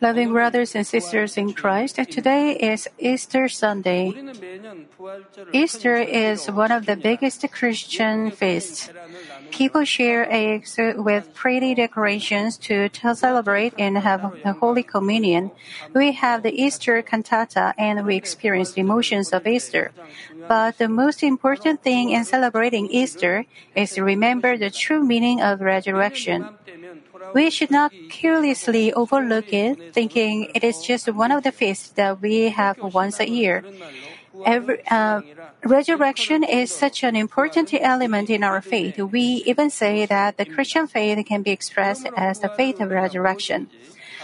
Loving 0.00 0.32
brothers 0.32 0.74
and 0.74 0.86
sisters 0.86 1.36
in 1.36 1.52
Christ, 1.52 1.96
today 1.96 2.52
is 2.56 2.88
Easter 2.98 3.48
Sunday. 3.48 4.14
Easter 5.52 5.96
is 5.96 6.50
one 6.50 6.72
of 6.72 6.86
the 6.86 6.96
biggest 6.96 7.44
Christian 7.50 8.30
feasts. 8.30 8.90
People 9.50 9.84
share 9.84 10.26
eggs 10.32 10.76
with 10.78 11.34
pretty 11.34 11.74
decorations 11.74 12.56
to 12.58 12.88
celebrate 13.14 13.74
and 13.78 13.98
have 13.98 14.22
the 14.42 14.52
Holy 14.52 14.82
Communion. 14.82 15.50
We 15.94 16.12
have 16.12 16.42
the 16.42 16.52
Easter 16.52 17.02
cantata 17.02 17.74
and 17.76 18.06
we 18.06 18.16
experience 18.16 18.72
the 18.72 18.80
emotions 18.80 19.32
of 19.32 19.46
Easter. 19.46 19.92
But 20.48 20.78
the 20.78 20.88
most 20.88 21.22
important 21.22 21.82
thing 21.82 22.10
in 22.10 22.24
celebrating 22.24 22.86
Easter 22.86 23.44
is 23.74 23.92
to 23.92 24.04
remember 24.04 24.56
the 24.56 24.70
true 24.70 25.02
meaning 25.02 25.42
of 25.42 25.60
resurrection. 25.60 26.48
We 27.34 27.50
should 27.50 27.70
not 27.70 27.92
carelessly 28.08 28.92
overlook 28.92 29.52
it, 29.52 29.92
thinking 29.92 30.48
it 30.54 30.64
is 30.64 30.82
just 30.82 31.08
one 31.12 31.32
of 31.32 31.42
the 31.42 31.52
feasts 31.52 31.90
that 31.90 32.20
we 32.20 32.48
have 32.50 32.78
once 32.80 33.20
a 33.20 33.28
year. 33.28 33.64
Every, 34.44 34.78
uh, 34.90 35.22
resurrection 35.64 36.44
is 36.44 36.70
such 36.70 37.02
an 37.02 37.16
important 37.16 37.72
element 37.74 38.30
in 38.30 38.44
our 38.44 38.60
faith. 38.60 38.98
We 38.98 39.42
even 39.46 39.70
say 39.70 40.06
that 40.06 40.36
the 40.36 40.44
Christian 40.44 40.86
faith 40.86 41.24
can 41.26 41.42
be 41.42 41.50
expressed 41.50 42.06
as 42.16 42.40
the 42.40 42.48
faith 42.48 42.80
of 42.80 42.90
resurrection. 42.90 43.68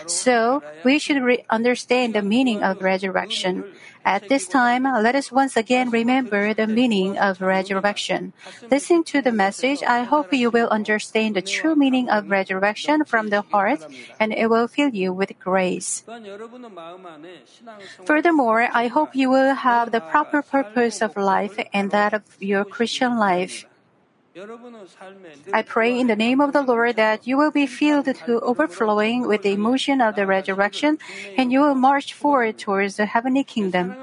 So, 0.07 0.63
we 0.85 0.99
should 0.99 1.23
re- 1.23 1.45
understand 1.49 2.15
the 2.15 2.23
meaning 2.23 2.63
of 2.63 2.81
resurrection. 2.81 3.65
At 4.05 4.29
this 4.29 4.47
time, 4.49 4.85
let 4.85 5.15
us 5.15 5.31
once 5.31 5.57
again 5.57 5.91
remember 5.91 6.55
the 6.55 6.67
meaning 6.67 7.19
of 7.19 7.41
resurrection. 7.41 8.33
Listening 8.71 9.05
to 9.05 9.23
the 9.23 9.33
message, 9.33 9.83
I 9.83 10.03
hope 10.03 10.33
you 10.33 10.51
will 10.51 10.69
understand 10.69 11.37
the 11.37 11.43
true 11.43 11.75
meaning 11.75 12.09
of 12.11 12.31
resurrection 12.31 13.05
from 13.05 13.29
the 13.29 13.43
heart 13.43 13.87
and 14.19 14.33
it 14.33 14.49
will 14.51 14.69
fill 14.69 14.91
you 14.91 15.13
with 15.13 15.39
grace. 15.39 16.05
Furthermore, 18.05 18.69
I 18.73 18.89
hope 18.89 19.15
you 19.15 19.31
will 19.31 19.55
have 19.55 19.93
the 19.93 20.01
proper 20.01 20.43
purpose 20.43 21.01
of 21.01 21.17
life 21.17 21.59
and 21.73 21.91
that 21.91 22.15
of 22.15 22.23
your 22.41 22.65
Christian 22.65 23.19
life. 23.19 23.67
I 24.35 25.63
pray 25.63 25.99
in 25.99 26.07
the 26.07 26.17
name 26.17 26.41
of 26.41 26.53
the 26.53 26.63
Lord 26.63 26.97
that 26.97 27.27
you 27.27 27.37
will 27.37 27.51
be 27.51 27.67
filled 27.67 28.07
to 28.07 28.41
overflowing 28.41 29.27
with 29.27 29.43
the 29.43 29.53
emotion 29.53 30.01
of 30.01 30.17
the 30.17 30.27
resurrection 30.27 30.99
and 31.37 31.53
you 31.53 31.61
will 31.61 31.75
march 31.75 32.15
forward 32.15 32.59
towards 32.59 32.97
the 32.97 33.07
heavenly 33.07 33.45
kingdom. 33.45 33.95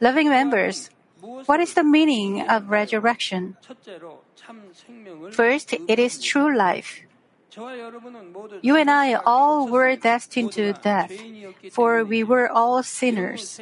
Loving 0.00 0.28
members, 0.28 0.90
what 1.20 1.60
is 1.60 1.74
the 1.74 1.84
meaning 1.84 2.42
of 2.48 2.68
resurrection? 2.68 3.56
First, 5.30 5.72
it 5.88 5.98
is 5.98 6.20
true 6.20 6.54
life. 6.54 7.00
You 7.54 8.76
and 8.76 8.90
I 8.90 9.14
all 9.14 9.68
were 9.68 9.94
destined 9.96 10.52
to 10.52 10.72
death, 10.72 11.12
for 11.70 12.04
we 12.04 12.24
were 12.24 12.48
all 12.48 12.82
sinners. 12.82 13.60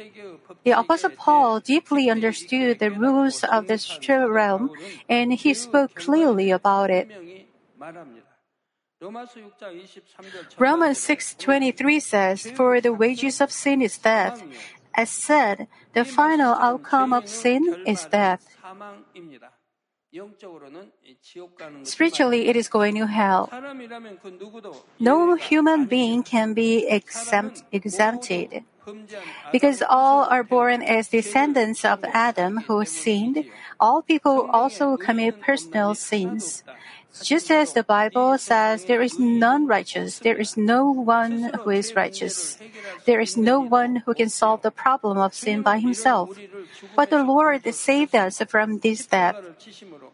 The 0.63 0.71
Apostle 0.71 1.11
Paul 1.11 1.59
deeply 1.59 2.09
understood 2.09 2.79
the 2.79 2.91
rules 2.91 3.43
of 3.43 3.67
the 3.67 3.77
spiritual 3.77 4.29
realm, 4.29 4.71
and 5.09 5.33
he 5.33 5.53
spoke 5.53 5.95
clearly 5.95 6.51
about 6.51 6.89
it. 6.89 7.11
Romans 10.57 10.97
6:23 10.99 11.99
says, 11.99 12.47
"For 12.51 12.79
the 12.79 12.93
wages 12.93 13.41
of 13.41 13.51
sin 13.51 13.81
is 13.81 13.97
death." 13.97 14.43
As 14.93 15.09
said, 15.09 15.67
the 15.93 16.05
final 16.05 16.53
outcome 16.55 17.11
of 17.11 17.27
sin 17.27 17.83
is 17.87 18.05
death. 18.05 18.45
Spiritually, 21.83 22.47
it 22.49 22.55
is 22.55 22.67
going 22.67 22.95
to 22.95 23.07
hell. 23.07 23.49
No 24.99 25.35
human 25.35 25.85
being 25.85 26.23
can 26.23 26.53
be 26.53 26.85
exempt, 26.87 27.63
exempted. 27.71 28.63
Because 29.51 29.81
all 29.87 30.25
are 30.25 30.43
born 30.43 30.81
as 30.81 31.09
descendants 31.09 31.85
of 31.85 32.03
Adam 32.13 32.57
who 32.67 32.83
sinned, 32.83 33.45
all 33.79 34.01
people 34.01 34.49
also 34.51 34.97
commit 34.97 35.39
personal 35.39 35.95
sins. 35.95 36.63
Just 37.19 37.51
as 37.51 37.73
the 37.73 37.83
Bible 37.83 38.37
says, 38.37 38.85
there 38.85 39.01
is 39.01 39.19
none 39.19 39.67
righteous, 39.67 40.19
there 40.19 40.37
is 40.37 40.55
no 40.55 40.89
one 40.89 41.51
who 41.53 41.69
is 41.69 41.95
righteous. 41.95 42.57
There 43.05 43.19
is 43.19 43.35
no 43.35 43.59
one 43.59 43.97
who 44.07 44.13
can 44.13 44.29
solve 44.29 44.61
the 44.61 44.71
problem 44.71 45.17
of 45.17 45.35
sin 45.35 45.61
by 45.61 45.79
himself. 45.79 46.39
But 46.95 47.09
the 47.09 47.23
Lord 47.23 47.67
saved 47.75 48.15
us 48.15 48.41
from 48.47 48.79
this 48.79 49.05
death. 49.05 49.35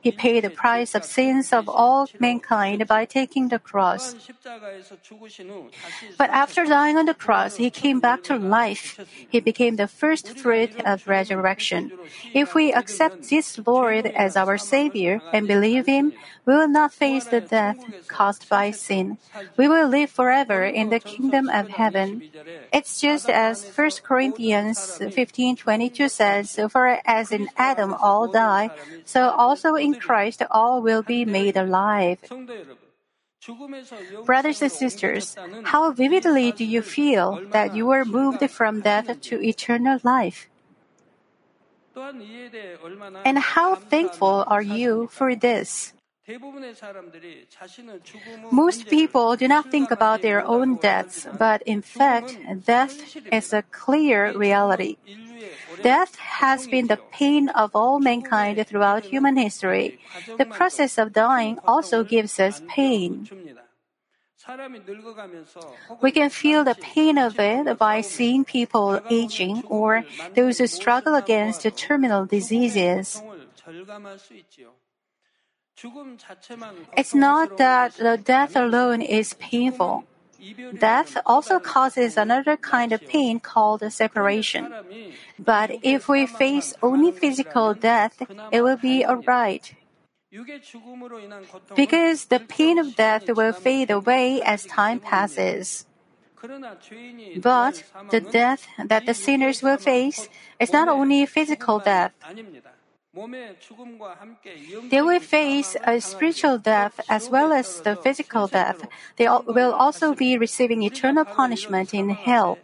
He 0.02 0.12
paid 0.12 0.44
the 0.44 0.50
price 0.50 0.96
of 0.96 1.04
sins 1.04 1.54
of 1.54 1.70
all 1.70 2.08
mankind 2.20 2.88
by 2.88 3.06
taking 3.06 3.50
the 3.50 3.60
cross. 3.60 4.16
But 6.18 6.30
after 6.30 6.66
dying 6.66 6.98
on 6.98 7.06
the 7.06 7.14
cross, 7.14 7.58
he 7.58 7.70
came 7.70 8.00
back 8.00 8.24
to 8.24 8.38
life. 8.38 9.00
He 9.30 9.40
became 9.40 9.76
the 9.76 9.88
first 9.88 10.38
fruit 10.38 10.72
of 10.86 11.08
resurrection. 11.08 11.92
If 12.34 12.56
we 12.56 12.74
accept 12.74 13.30
this 13.30 13.60
Lord 13.66 14.06
as 14.08 14.38
our 14.38 14.58
Savior 14.58 15.22
and 15.34 15.48
believe 15.48 15.86
Him, 15.86 16.14
we 16.46 16.56
will 16.56 16.68
not 16.70 16.87
face 16.90 17.26
the 17.26 17.42
death 17.42 17.78
caused 18.08 18.50
by 18.50 18.72
sin. 18.72 19.18
We 19.56 19.68
will 19.68 19.88
live 19.88 20.10
forever 20.10 20.64
in 20.64 20.90
the 20.90 21.00
kingdom 21.00 21.50
of 21.50 21.70
heaven. 21.70 22.24
It's 22.72 23.00
just 23.00 23.30
as 23.30 23.64
1 23.64 24.04
Corinthians 24.04 25.00
15:22 25.00 26.10
says, 26.10 26.60
"For 26.70 27.00
as 27.06 27.32
in 27.32 27.50
Adam 27.58 27.94
all 27.94 28.28
die, 28.28 28.72
so 29.06 29.30
also 29.30 29.76
in 29.76 29.96
Christ 29.96 30.44
all 30.52 30.82
will 30.82 31.04
be 31.04 31.26
made 31.26 31.58
alive." 31.58 32.20
Brothers 34.26 34.62
and 34.62 34.72
sisters, 34.72 35.38
how 35.72 35.92
vividly 35.92 36.52
do 36.52 36.66
you 36.66 36.82
feel 36.82 37.40
that 37.52 37.76
you 37.76 37.86
were 37.86 38.04
moved 38.04 38.44
from 38.52 38.82
death 38.82 39.08
to 39.32 39.42
eternal 39.42 40.00
life? 40.04 40.50
And 43.26 43.38
how 43.40 43.76
thankful 43.76 44.44
are 44.46 44.62
you 44.62 45.08
for 45.12 45.34
this? 45.34 45.94
Most 48.52 48.88
people 48.88 49.36
do 49.38 49.48
not 49.48 49.72
think 49.72 49.92
about 49.92 50.22
their 50.22 50.46
own 50.46 50.76
deaths, 50.76 51.28
but 51.38 51.62
in 51.64 51.82
fact, 51.82 52.38
death 52.66 53.16
is 53.32 53.54
a 53.54 53.64
clear 53.72 54.36
reality. 54.38 54.98
Death 55.82 56.16
has 56.16 56.68
been 56.68 56.88
the 56.88 57.00
pain 57.12 57.48
of 57.50 57.72
all 57.74 58.00
mankind 58.00 58.60
throughout 58.68 59.06
human 59.06 59.38
history. 59.38 60.00
The 60.38 60.46
process 60.46 60.98
of 60.98 61.14
dying 61.14 61.60
also 61.66 62.04
gives 62.04 62.40
us 62.40 62.62
pain. 62.68 63.30
We 66.02 66.12
can 66.12 66.30
feel 66.30 66.64
the 66.64 66.76
pain 66.76 67.18
of 67.18 67.40
it 67.40 67.78
by 67.78 68.02
seeing 68.02 68.44
people 68.44 69.00
aging 69.10 69.64
or 69.68 70.04
those 70.36 70.58
who 70.58 70.68
struggle 70.68 71.16
against 71.16 71.68
terminal 71.78 72.26
diseases. 72.26 73.22
It's 76.96 77.14
not 77.14 77.58
that 77.58 77.94
the 77.96 78.18
death 78.18 78.56
alone 78.56 79.02
is 79.02 79.34
painful. 79.34 80.06
Death 80.80 81.18
also 81.26 81.60
causes 81.60 82.18
another 82.18 82.58
kind 82.58 82.92
of 82.92 83.06
pain 83.08 83.40
called 83.40 83.82
separation. 83.92 84.74
But 85.40 85.72
if 85.84 86.08
we 86.08 86.26
face 86.26 86.74
only 86.82 87.12
physical 87.12 87.74
death, 87.74 88.22
it 88.52 88.62
will 88.62 88.78
be 88.78 89.06
alright. 89.06 89.74
Because 91.76 92.26
the 92.26 92.40
pain 92.40 92.78
of 92.78 92.96
death 92.96 93.30
will 93.30 93.54
fade 93.54 93.90
away 93.90 94.42
as 94.42 94.66
time 94.66 95.00
passes. 95.00 95.86
But 97.42 97.84
the 98.12 98.22
death 98.22 98.68
that 98.78 99.06
the 99.06 99.14
sinners 99.14 99.64
will 99.64 99.78
face 99.78 100.30
is 100.60 100.72
not 100.72 100.88
only 100.88 101.26
physical 101.26 101.80
death. 101.80 102.14
They 104.90 105.02
will 105.02 105.20
face 105.20 105.76
a 105.84 106.00
spiritual 106.02 106.58
death 106.58 107.00
as 107.10 107.30
well 107.30 107.52
as 107.52 107.82
the 107.82 107.96
physical 107.96 108.48
death. 108.48 108.88
They 109.16 109.28
will 109.28 109.74
also 109.74 110.14
be 110.14 110.38
receiving 110.38 110.84
eternal 110.84 111.26
punishment 111.26 111.94
in 111.94 112.10
hell. 112.10 112.60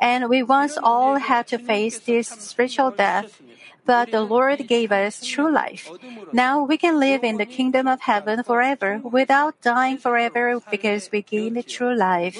And 0.00 0.28
we 0.28 0.42
once 0.42 0.78
all 0.80 1.16
had 1.16 1.46
to 1.48 1.58
face 1.58 1.98
this 1.98 2.28
spiritual 2.28 2.90
death. 2.90 3.42
But 3.84 4.10
the 4.10 4.20
Lord 4.20 4.68
gave 4.68 4.92
us 4.92 5.24
true 5.24 5.50
life. 5.50 5.88
Now 6.30 6.62
we 6.62 6.76
can 6.76 7.00
live 7.00 7.24
in 7.24 7.38
the 7.38 7.46
kingdom 7.46 7.88
of 7.88 8.02
heaven 8.02 8.42
forever 8.42 9.00
without 9.02 9.58
dying 9.62 9.96
forever 9.96 10.60
because 10.70 11.08
we 11.10 11.22
gained 11.22 11.66
true 11.66 11.96
life. 11.96 12.36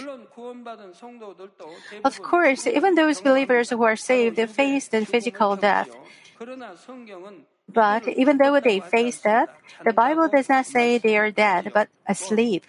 Of 2.04 2.20
course, 2.22 2.66
even 2.66 2.94
those 2.96 3.22
believers 3.22 3.70
who 3.70 3.82
are 3.82 3.96
saved 3.96 4.38
face 4.50 4.88
the 4.88 5.06
physical 5.06 5.56
death. 5.56 5.88
But 7.68 8.08
even 8.08 8.38
though 8.38 8.58
they 8.60 8.80
face 8.80 9.20
death, 9.20 9.50
the 9.84 9.92
Bible 9.92 10.28
does 10.28 10.48
not 10.48 10.66
say 10.66 10.96
they 10.96 11.18
are 11.18 11.30
dead, 11.30 11.70
but 11.74 11.88
asleep. 12.06 12.64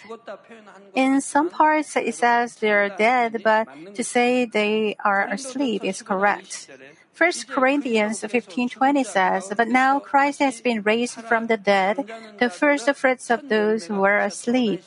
In 0.93 1.21
some 1.21 1.49
parts, 1.49 1.95
it 1.95 2.15
says 2.15 2.55
they 2.55 2.71
are 2.71 2.89
dead, 2.89 3.41
but 3.43 3.67
to 3.95 4.03
say 4.03 4.45
they 4.45 4.95
are 5.03 5.27
asleep 5.27 5.83
is 5.83 6.01
correct. 6.01 6.69
1 7.15 7.47
Corinthians 7.47 8.23
15:20 8.23 9.03
says, 9.03 9.51
"But 9.55 9.67
now 9.67 9.99
Christ 9.99 10.39
has 10.39 10.61
been 10.61 10.83
raised 10.83 11.19
from 11.23 11.47
the 11.47 11.57
dead, 11.57 12.07
the 12.39 12.49
first 12.49 12.87
fruits 12.95 13.29
of 13.29 13.47
those 13.47 13.85
who 13.87 13.99
were 13.99 14.19
asleep." 14.19 14.83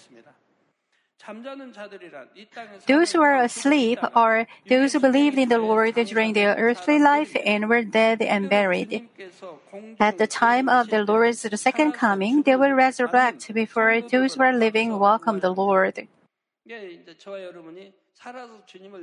Those 2.87 3.13
who 3.13 3.23
are 3.23 3.37
asleep 3.37 3.99
are 4.15 4.47
those 4.69 4.93
who 4.93 5.01
believed 5.01 5.39
in 5.39 5.49
the 5.49 5.59
Lord 5.59 5.95
during 5.95 6.33
their 6.33 6.55
earthly 6.57 6.99
life 6.99 7.37
and 7.45 7.69
were 7.69 7.83
dead 7.83 8.23
and 8.23 8.51
buried. 8.51 9.09
At 10.01 10.19
the 10.19 10.27
time 10.27 10.69
of 10.69 10.91
the 10.91 11.05
Lord's 11.05 11.47
second 11.61 11.93
coming, 11.93 12.43
they 12.43 12.57
will 12.57 12.73
resurrect 12.73 13.55
before 13.55 14.01
those 14.01 14.35
who 14.35 14.43
are 14.43 14.53
living 14.53 14.99
welcome 14.99 15.39
the 15.39 15.55
Lord. 15.55 16.09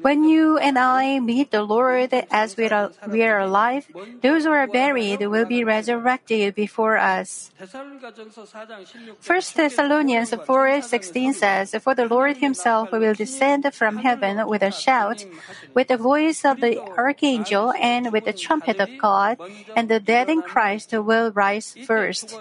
When 0.02 0.24
you 0.24 0.58
and 0.58 0.80
I 0.80 1.20
meet 1.20 1.52
the 1.52 1.64
Lord 1.64 2.14
as 2.32 2.56
we 2.56 2.70
are, 2.70 2.92
we 3.08 3.24
are 3.24 3.40
alive, 3.40 3.86
those 4.22 4.46
who 4.46 4.52
are 4.52 4.68
buried 4.68 5.20
will 5.28 5.46
be 5.46 5.66
resurrected 5.66 6.56
before 6.56 6.96
us. 6.96 7.52
1 7.60 9.56
Thessalonians 9.56 10.32
4:16 10.32 11.34
says, 11.34 11.76
"For 11.84 11.94
the 11.94 12.08
Lord 12.08 12.38
himself 12.38 12.92
will 12.94 13.14
descend 13.14 13.68
from 13.74 13.98
heaven 13.98 14.48
with 14.48 14.64
a 14.64 14.72
shout, 14.72 15.26
with 15.74 15.90
the 15.90 15.98
voice 15.98 16.46
of 16.46 16.62
the 16.62 16.80
archangel 16.96 17.74
and 17.76 18.14
with 18.14 18.24
the 18.24 18.32
trumpet 18.32 18.80
of 18.80 18.88
God, 18.98 19.36
and 19.76 19.90
the 19.90 20.00
dead 20.00 20.30
in 20.30 20.42
Christ 20.42 20.94
will 20.96 21.32
rise 21.36 21.76
first." 21.84 22.40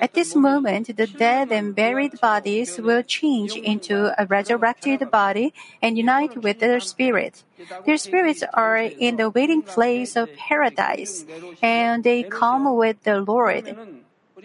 At 0.00 0.14
this 0.14 0.34
moment, 0.34 0.96
the 0.96 1.06
dead 1.06 1.52
and 1.52 1.76
buried 1.76 2.18
bodies 2.20 2.80
will 2.80 3.02
change 3.02 3.52
into 3.52 4.16
a 4.16 4.24
resurrected 4.24 5.10
body 5.10 5.52
and 5.82 6.05
unite 6.06 6.38
with 6.38 6.62
their 6.62 6.78
spirit. 6.78 7.42
Their 7.84 7.98
spirits 7.98 8.42
are 8.54 8.78
in 8.78 9.16
the 9.16 9.28
waiting 9.28 9.62
place 9.62 10.14
of 10.14 10.30
paradise, 10.36 11.26
and 11.62 12.04
they 12.04 12.22
come 12.22 12.76
with 12.76 13.02
the 13.02 13.18
Lord. 13.20 13.74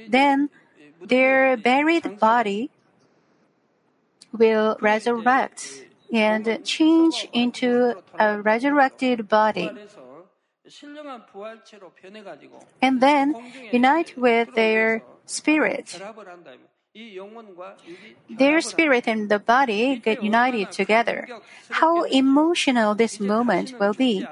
Then 0.08 0.50
their 1.06 1.58
buried 1.58 2.18
body 2.20 2.70
will 4.34 4.78
resurrect 4.82 5.86
and 6.12 6.44
change 6.66 7.28
into 7.32 7.94
a 8.18 8.42
resurrected 8.42 9.30
body. 9.30 9.70
And 12.82 13.02
then 13.02 13.36
unite 13.72 14.18
with 14.18 14.56
their 14.56 15.04
spirit. 15.26 16.00
Their 18.30 18.60
spirit 18.60 19.08
and 19.08 19.30
the 19.30 19.40
body 19.40 19.96
get 19.96 20.22
united 20.22 20.72
together. 20.72 21.28
How 21.70 22.04
emotional 22.04 22.96
this 22.96 23.18
moment 23.20 23.76
will 23.80 23.94
be. 23.94 24.28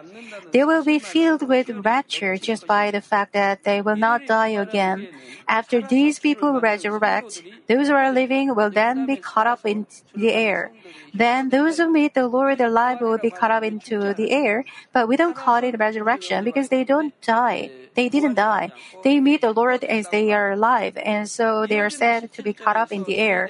They 0.52 0.66
will 0.66 0.84
be 0.84 1.00
filled 1.00 1.48
with 1.48 1.70
rapture 1.70 2.36
just 2.36 2.68
by 2.68 2.92
the 2.92 3.00
fact 3.00 3.32
that 3.32 3.64
they 3.64 3.82
will 3.82 3.96
not 3.96 4.28
die 4.28 4.60
again. 4.60 5.08
After 5.48 5.82
these 5.82 6.20
people 6.20 6.60
resurrect, 6.60 7.44
those 7.68 7.88
who 7.88 7.96
are 7.96 8.12
living 8.12 8.54
will 8.54 8.70
then 8.70 9.06
be 9.06 9.16
caught 9.16 9.48
up 9.48 9.66
in 9.66 9.88
the 10.14 10.34
air. 10.34 10.72
Then 11.14 11.50
those 11.50 11.78
who 11.78 11.90
meet 11.90 12.14
the 12.14 12.28
Lord 12.28 12.60
alive 12.60 13.00
will 13.00 13.18
be 13.18 13.32
caught 13.32 13.52
up 13.52 13.64
into 13.64 14.14
the 14.14 14.32
air, 14.32 14.66
but 14.92 15.08
we 15.08 15.16
don't 15.16 15.36
call 15.36 15.64
it 15.64 15.80
resurrection 15.80 16.44
because 16.44 16.70
they 16.70 16.84
don't 16.84 17.14
die. 17.22 17.72
They 17.96 18.10
didn't 18.10 18.36
die. 18.36 18.72
They 19.04 19.20
meet 19.20 19.42
the 19.42 19.52
Lord 19.52 19.84
as 19.84 20.08
they 20.10 20.32
are 20.32 20.52
alive, 20.52 20.96
and 20.98 21.30
so 21.30 21.66
they 21.66 21.80
are 21.80 21.90
said 21.90 22.32
to 22.34 22.44
be 22.44 22.49
caught 22.54 22.78
up 22.78 22.92
in 22.92 23.04
the 23.04 23.18
air. 23.18 23.50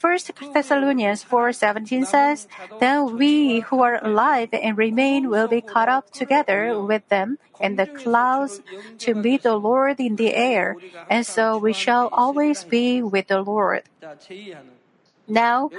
1 0.00 0.18
Thessalonians 0.54 1.22
4:17 1.22 2.06
says, 2.06 2.48
"Then 2.80 3.16
we 3.20 3.60
who 3.60 3.82
are 3.82 4.00
alive 4.00 4.48
and 4.52 4.78
remain 4.78 5.28
will 5.28 5.46
be 5.46 5.60
caught 5.60 5.92
up 5.92 6.08
together 6.10 6.80
with 6.80 7.06
them 7.12 7.36
in 7.60 7.76
the 7.76 7.84
clouds 7.84 8.64
to 9.04 9.12
meet 9.12 9.42
the 9.44 9.60
Lord 9.60 10.00
in 10.00 10.16
the 10.16 10.32
air, 10.32 10.76
and 11.10 11.26
so 11.26 11.58
we 11.58 11.76
shall 11.76 12.08
always 12.12 12.64
be 12.64 13.02
with 13.04 13.28
the 13.28 13.44
Lord." 13.44 13.84
Now, 15.28 15.70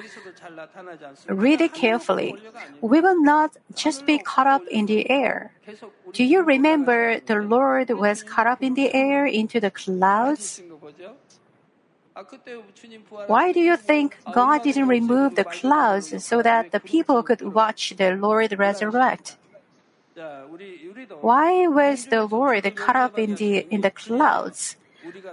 read 1.27 1.59
it 1.59 1.73
carefully. 1.73 2.37
We 2.79 3.01
will 3.01 3.19
not 3.21 3.57
just 3.75 4.05
be 4.05 4.17
caught 4.17 4.47
up 4.47 4.63
in 4.69 4.85
the 4.85 5.09
air. 5.09 5.51
Do 6.13 6.23
you 6.23 6.41
remember 6.41 7.19
the 7.19 7.41
Lord 7.41 7.89
was 7.89 8.23
caught 8.23 8.47
up 8.47 8.63
in 8.63 8.75
the 8.75 8.93
air 8.93 9.25
into 9.25 9.59
the 9.59 9.71
clouds? 9.71 10.61
Why 13.27 13.51
do 13.51 13.59
you 13.59 13.77
think 13.77 14.17
God 14.31 14.63
didn't 14.63 14.87
remove 14.87 15.35
the 15.35 15.43
clouds 15.45 16.13
so 16.23 16.41
that 16.41 16.71
the 16.71 16.79
people 16.79 17.23
could 17.23 17.41
watch 17.41 17.93
the 17.97 18.15
Lord 18.15 18.57
resurrect? 18.57 19.37
Why 21.21 21.67
was 21.67 22.07
the 22.07 22.25
Lord 22.25 22.75
caught 22.75 22.95
up 22.95 23.17
in 23.17 23.35
the 23.35 23.65
in 23.69 23.81
the 23.81 23.91
clouds? 23.91 24.75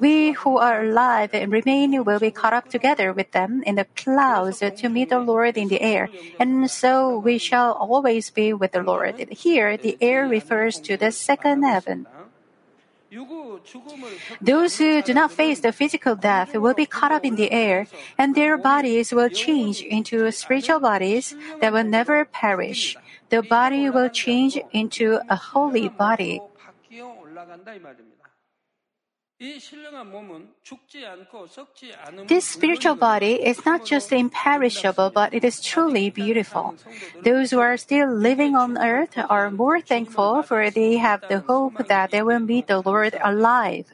We 0.00 0.32
who 0.32 0.56
are 0.56 0.84
alive 0.84 1.30
and 1.34 1.52
remain 1.52 2.04
will 2.04 2.18
be 2.18 2.30
caught 2.30 2.54
up 2.54 2.68
together 2.68 3.12
with 3.12 3.32
them 3.32 3.62
in 3.66 3.74
the 3.74 3.86
clouds 3.96 4.60
to 4.60 4.88
meet 4.88 5.10
the 5.10 5.18
Lord 5.18 5.58
in 5.58 5.68
the 5.68 5.80
air, 5.82 6.08
and 6.38 6.70
so 6.70 7.18
we 7.18 7.36
shall 7.36 7.72
always 7.72 8.30
be 8.30 8.52
with 8.52 8.72
the 8.72 8.82
Lord. 8.82 9.28
Here, 9.30 9.76
the 9.76 9.98
air 10.00 10.26
refers 10.26 10.80
to 10.80 10.96
the 10.96 11.12
second 11.12 11.64
heaven. 11.64 12.06
Those 14.40 14.76
who 14.76 15.02
do 15.02 15.14
not 15.14 15.32
face 15.32 15.60
the 15.60 15.72
physical 15.72 16.14
death 16.14 16.54
will 16.54 16.74
be 16.74 16.84
caught 16.84 17.12
up 17.12 17.24
in 17.24 17.36
the 17.36 17.50
air, 17.50 17.86
and 18.18 18.34
their 18.34 18.58
bodies 18.58 19.12
will 19.12 19.30
change 19.30 19.80
into 19.80 20.30
spiritual 20.30 20.80
bodies 20.80 21.34
that 21.60 21.72
will 21.72 21.84
never 21.84 22.24
perish. 22.26 22.96
The 23.30 23.42
body 23.42 23.88
will 23.88 24.10
change 24.10 24.58
into 24.72 25.20
a 25.28 25.36
holy 25.36 25.88
body. 25.88 26.40
This 32.26 32.44
spiritual 32.44 32.96
body 32.96 33.34
is 33.34 33.64
not 33.64 33.84
just 33.84 34.10
imperishable, 34.10 35.10
but 35.10 35.32
it 35.32 35.44
is 35.44 35.60
truly 35.60 36.10
beautiful. 36.10 36.74
Those 37.22 37.52
who 37.52 37.60
are 37.60 37.76
still 37.76 38.12
living 38.12 38.56
on 38.56 38.76
earth 38.76 39.14
are 39.16 39.50
more 39.50 39.80
thankful 39.80 40.42
for 40.42 40.70
they 40.70 40.96
have 40.96 41.22
the 41.28 41.40
hope 41.40 41.86
that 41.86 42.10
they 42.10 42.22
will 42.22 42.40
meet 42.40 42.66
the 42.66 42.82
Lord 42.82 43.16
alive. 43.22 43.86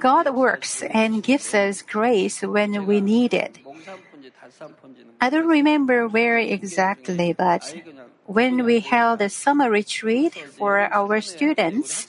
God 0.00 0.34
works 0.34 0.82
and 0.82 1.22
gives 1.22 1.54
us 1.54 1.82
grace 1.82 2.40
when 2.42 2.86
we 2.86 3.00
need 3.00 3.34
it. 3.34 3.58
I 5.20 5.30
don't 5.30 5.46
remember 5.46 6.08
where 6.08 6.38
exactly, 6.38 7.32
but 7.32 7.74
when 8.30 8.64
we 8.64 8.78
held 8.78 9.20
a 9.20 9.28
summer 9.28 9.68
retreat 9.68 10.34
for 10.56 10.78
our 10.78 11.20
students, 11.20 12.06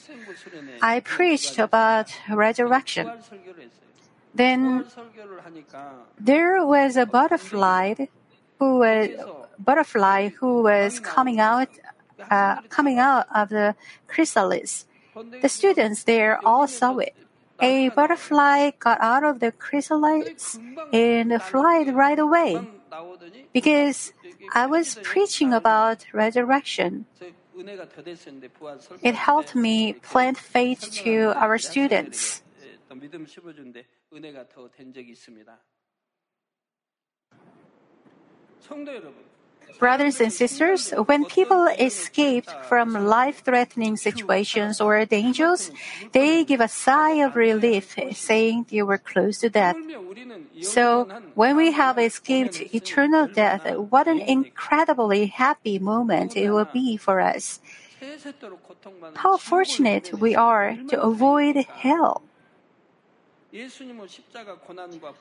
I 0.79 0.99
preached 0.99 1.57
about 1.57 2.13
resurrection. 2.29 3.09
Then 4.35 4.85
there 6.19 6.63
was 6.63 6.95
a 6.95 7.07
butterfly 7.07 8.05
who 8.59 8.79
was 8.85 9.09
butterfly 9.57 10.29
who 10.29 10.61
was 10.61 10.99
coming 10.99 11.39
out 11.39 11.69
uh, 12.29 12.61
coming 12.69 12.99
out 12.99 13.25
of 13.33 13.49
the 13.49 13.73
chrysalis. 14.07 14.85
The 15.41 15.49
students 15.49 16.03
there 16.03 16.37
all 16.45 16.67
saw 16.67 16.97
it. 16.99 17.15
A 17.59 17.89
butterfly 17.89 18.71
got 18.77 19.01
out 19.01 19.23
of 19.23 19.39
the 19.39 19.51
chrysalis 19.51 20.59
and 20.93 21.41
flied 21.41 21.93
right 21.95 22.19
away 22.19 22.61
because 23.53 24.13
I 24.53 24.65
was 24.67 24.97
preaching 25.03 25.53
about 25.53 26.05
resurrection. 26.13 27.05
It 29.01 29.15
helped 29.15 29.55
me 29.55 29.93
plant 29.93 30.37
faith 30.37 30.91
to 31.03 31.33
our 31.35 31.57
students. 31.57 32.41
Brothers 39.79 40.21
and 40.21 40.31
sisters, 40.31 40.93
when 41.09 41.25
people 41.25 41.65
escape 41.79 42.45
from 42.69 42.93
life 42.93 43.43
threatening 43.43 43.97
situations 43.97 44.79
or 44.79 45.03
dangers, 45.05 45.71
they 46.11 46.45
give 46.45 46.61
a 46.61 46.67
sigh 46.67 47.25
of 47.25 47.35
relief, 47.35 47.97
saying 48.13 48.67
they 48.69 48.83
were 48.83 48.99
close 48.99 49.39
to 49.39 49.49
death. 49.49 49.75
So, 50.61 51.09
when 51.33 51.57
we 51.57 51.71
have 51.71 51.97
escaped 51.97 52.61
eternal 52.75 53.25
death, 53.25 53.65
what 53.89 54.07
an 54.07 54.21
incredibly 54.21 55.25
happy 55.25 55.79
moment 55.79 56.37
it 56.37 56.51
will 56.51 56.69
be 56.71 56.95
for 56.97 57.19
us. 57.19 57.59
How 59.15 59.37
fortunate 59.37 60.13
we 60.13 60.35
are 60.35 60.77
to 60.89 61.01
avoid 61.01 61.55
hell. 61.55 62.21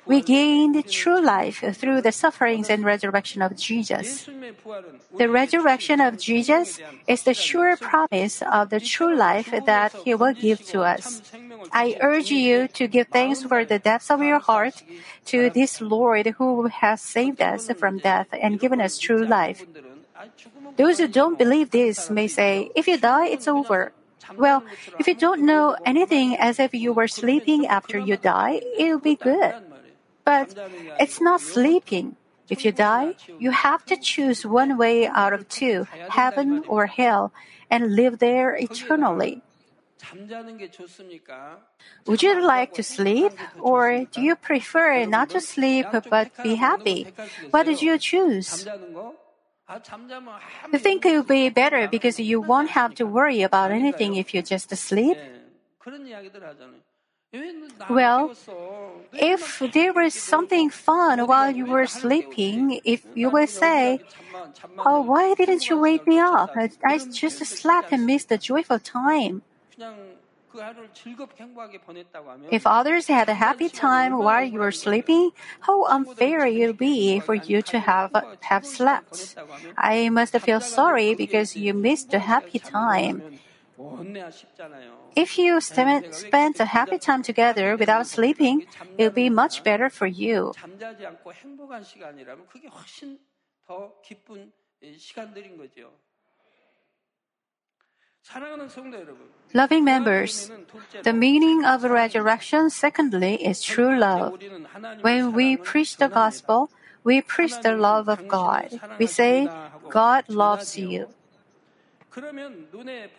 We 0.06 0.20
gained 0.22 0.88
true 0.88 1.20
life 1.20 1.64
through 1.74 2.02
the 2.02 2.12
sufferings 2.12 2.70
and 2.70 2.84
resurrection 2.84 3.42
of 3.42 3.56
Jesus. 3.56 4.28
The 5.18 5.28
resurrection 5.28 6.00
of 6.00 6.16
Jesus 6.16 6.80
is 7.08 7.24
the 7.24 7.34
sure 7.34 7.76
promise 7.76 8.42
of 8.42 8.70
the 8.70 8.78
true 8.78 9.16
life 9.16 9.50
that 9.66 9.94
He 10.04 10.14
will 10.14 10.34
give 10.34 10.64
to 10.66 10.82
us. 10.82 11.22
I 11.72 11.96
urge 12.00 12.30
you 12.30 12.68
to 12.68 12.86
give 12.86 13.08
thanks 13.08 13.42
for 13.42 13.64
the 13.64 13.80
depths 13.80 14.10
of 14.10 14.22
your 14.22 14.38
heart 14.38 14.82
to 15.26 15.50
this 15.50 15.80
Lord 15.80 16.26
who 16.38 16.68
has 16.68 17.02
saved 17.02 17.42
us 17.42 17.70
from 17.78 17.98
death 17.98 18.28
and 18.32 18.60
given 18.60 18.80
us 18.80 18.98
true 18.98 19.26
life. 19.26 19.66
Those 20.76 20.98
who 20.98 21.08
don't 21.08 21.38
believe 21.38 21.70
this 21.70 22.10
may 22.10 22.28
say, 22.28 22.70
if 22.76 22.86
you 22.86 22.96
die, 22.96 23.26
it's 23.26 23.48
over. 23.48 23.92
Well, 24.36 24.62
if 24.98 25.06
you 25.06 25.14
don't 25.14 25.42
know 25.42 25.76
anything 25.84 26.36
as 26.36 26.58
if 26.58 26.74
you 26.74 26.92
were 26.92 27.08
sleeping 27.08 27.66
after 27.66 27.98
you 27.98 28.16
die, 28.16 28.60
it'll 28.78 28.98
be 28.98 29.16
good. 29.16 29.54
But 30.24 30.54
it's 30.98 31.20
not 31.20 31.40
sleeping. 31.40 32.16
If 32.48 32.64
you 32.64 32.72
die, 32.72 33.14
you 33.38 33.52
have 33.52 33.86
to 33.86 33.96
choose 33.96 34.44
one 34.44 34.76
way 34.76 35.06
out 35.06 35.32
of 35.32 35.48
two, 35.48 35.86
heaven 36.08 36.64
or 36.66 36.86
hell, 36.86 37.32
and 37.70 37.94
live 37.94 38.18
there 38.18 38.56
eternally. 38.56 39.42
Would 42.06 42.22
you 42.22 42.44
like 42.44 42.74
to 42.74 42.82
sleep? 42.82 43.32
Or 43.60 44.04
do 44.04 44.20
you 44.20 44.34
prefer 44.34 45.04
not 45.06 45.30
to 45.30 45.40
sleep 45.40 45.86
but 46.10 46.30
be 46.42 46.56
happy? 46.56 47.06
What 47.50 47.66
did 47.66 47.82
you 47.82 47.98
choose? 47.98 48.66
You 50.72 50.78
think 50.78 51.04
it 51.04 51.16
would 51.16 51.26
be 51.28 51.48
better 51.48 51.86
because 51.86 52.18
you 52.18 52.40
won't 52.40 52.70
have 52.70 52.94
to 52.94 53.06
worry 53.06 53.42
about 53.42 53.70
anything 53.70 54.14
if 54.16 54.34
you 54.34 54.42
just 54.42 54.74
sleep? 54.76 55.18
Well, 57.88 58.32
if 59.14 59.58
there 59.72 59.92
was 59.92 60.14
something 60.14 60.70
fun 60.70 61.26
while 61.26 61.50
you 61.50 61.66
were 61.66 61.86
sleeping, 61.86 62.80
if 62.84 63.06
you 63.14 63.30
will 63.30 63.46
say, 63.46 64.00
Oh, 64.84 65.02
why 65.02 65.34
didn't 65.34 65.68
you 65.68 65.78
wake 65.78 66.06
me 66.06 66.18
up? 66.18 66.52
I 66.56 66.98
just 67.12 67.44
slept 67.46 67.92
and 67.92 68.06
missed 68.06 68.28
the 68.30 68.38
joyful 68.38 68.78
time. 68.78 69.42
If 72.50 72.66
others 72.66 73.06
had 73.06 73.28
a 73.30 73.34
happy 73.34 73.68
time 73.68 74.18
while 74.18 74.44
you 74.44 74.58
were 74.58 74.72
sleeping, 74.72 75.30
how 75.60 75.84
unfair 75.86 76.44
it 76.44 76.66
would 76.66 76.76
be 76.76 77.18
for 77.20 77.34
you 77.34 77.62
to 77.62 77.80
have, 77.80 78.14
have 78.40 78.66
slept. 78.66 79.36
I 79.76 80.08
must 80.10 80.36
feel 80.40 80.60
sorry 80.60 81.14
because 81.14 81.56
you 81.56 81.72
missed 81.72 82.12
a 82.12 82.18
happy 82.18 82.58
time. 82.58 83.22
If 85.14 85.38
you 85.38 85.60
spend 85.60 86.58
a 86.60 86.64
happy 86.64 86.98
time 86.98 87.22
together 87.22 87.76
without 87.76 88.06
sleeping, 88.06 88.62
it 88.98 89.04
will 89.04 89.10
be 89.10 89.30
much 89.30 89.62
better 89.62 89.88
for 89.88 90.06
you. 90.06 90.52
Loving 99.52 99.84
members, 99.84 100.50
the 101.02 101.12
meaning 101.12 101.64
of 101.64 101.82
resurrection, 101.82 102.70
secondly, 102.70 103.34
is 103.44 103.62
true 103.62 103.98
love. 103.98 104.38
When 105.00 105.32
we 105.32 105.56
preach 105.56 105.96
the 105.96 106.08
gospel, 106.08 106.70
we 107.02 107.20
preach 107.20 107.58
the 107.60 107.74
love 107.74 108.08
of 108.08 108.28
God. 108.28 108.80
We 108.98 109.06
say, 109.06 109.48
God 109.88 110.28
loves 110.28 110.78
you. 110.78 111.08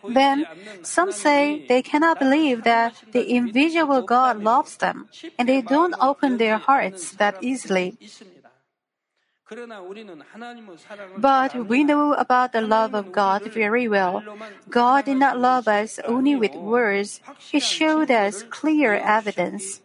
Then 0.08 0.46
some 0.82 1.12
say 1.12 1.66
they 1.66 1.82
cannot 1.82 2.18
believe 2.18 2.62
that 2.64 2.94
the 3.12 3.34
invisible 3.34 4.02
God 4.02 4.42
loves 4.42 4.76
them, 4.76 5.08
and 5.38 5.48
they 5.48 5.60
don't 5.60 5.94
open 6.00 6.36
their 6.36 6.58
hearts 6.58 7.12
that 7.12 7.36
easily. 7.40 7.96
But 11.18 11.68
we 11.68 11.84
know 11.84 12.14
about 12.14 12.52
the 12.52 12.62
love 12.62 12.94
of 12.94 13.12
God 13.12 13.42
very 13.52 13.88
well. 13.88 14.22
God 14.68 15.04
did 15.04 15.18
not 15.18 15.38
love 15.38 15.68
us 15.68 15.98
only 16.04 16.36
with 16.36 16.54
words, 16.54 17.20
He 17.38 17.60
showed 17.60 18.10
us 18.10 18.42
clear 18.44 18.94
evidence. 18.94 19.82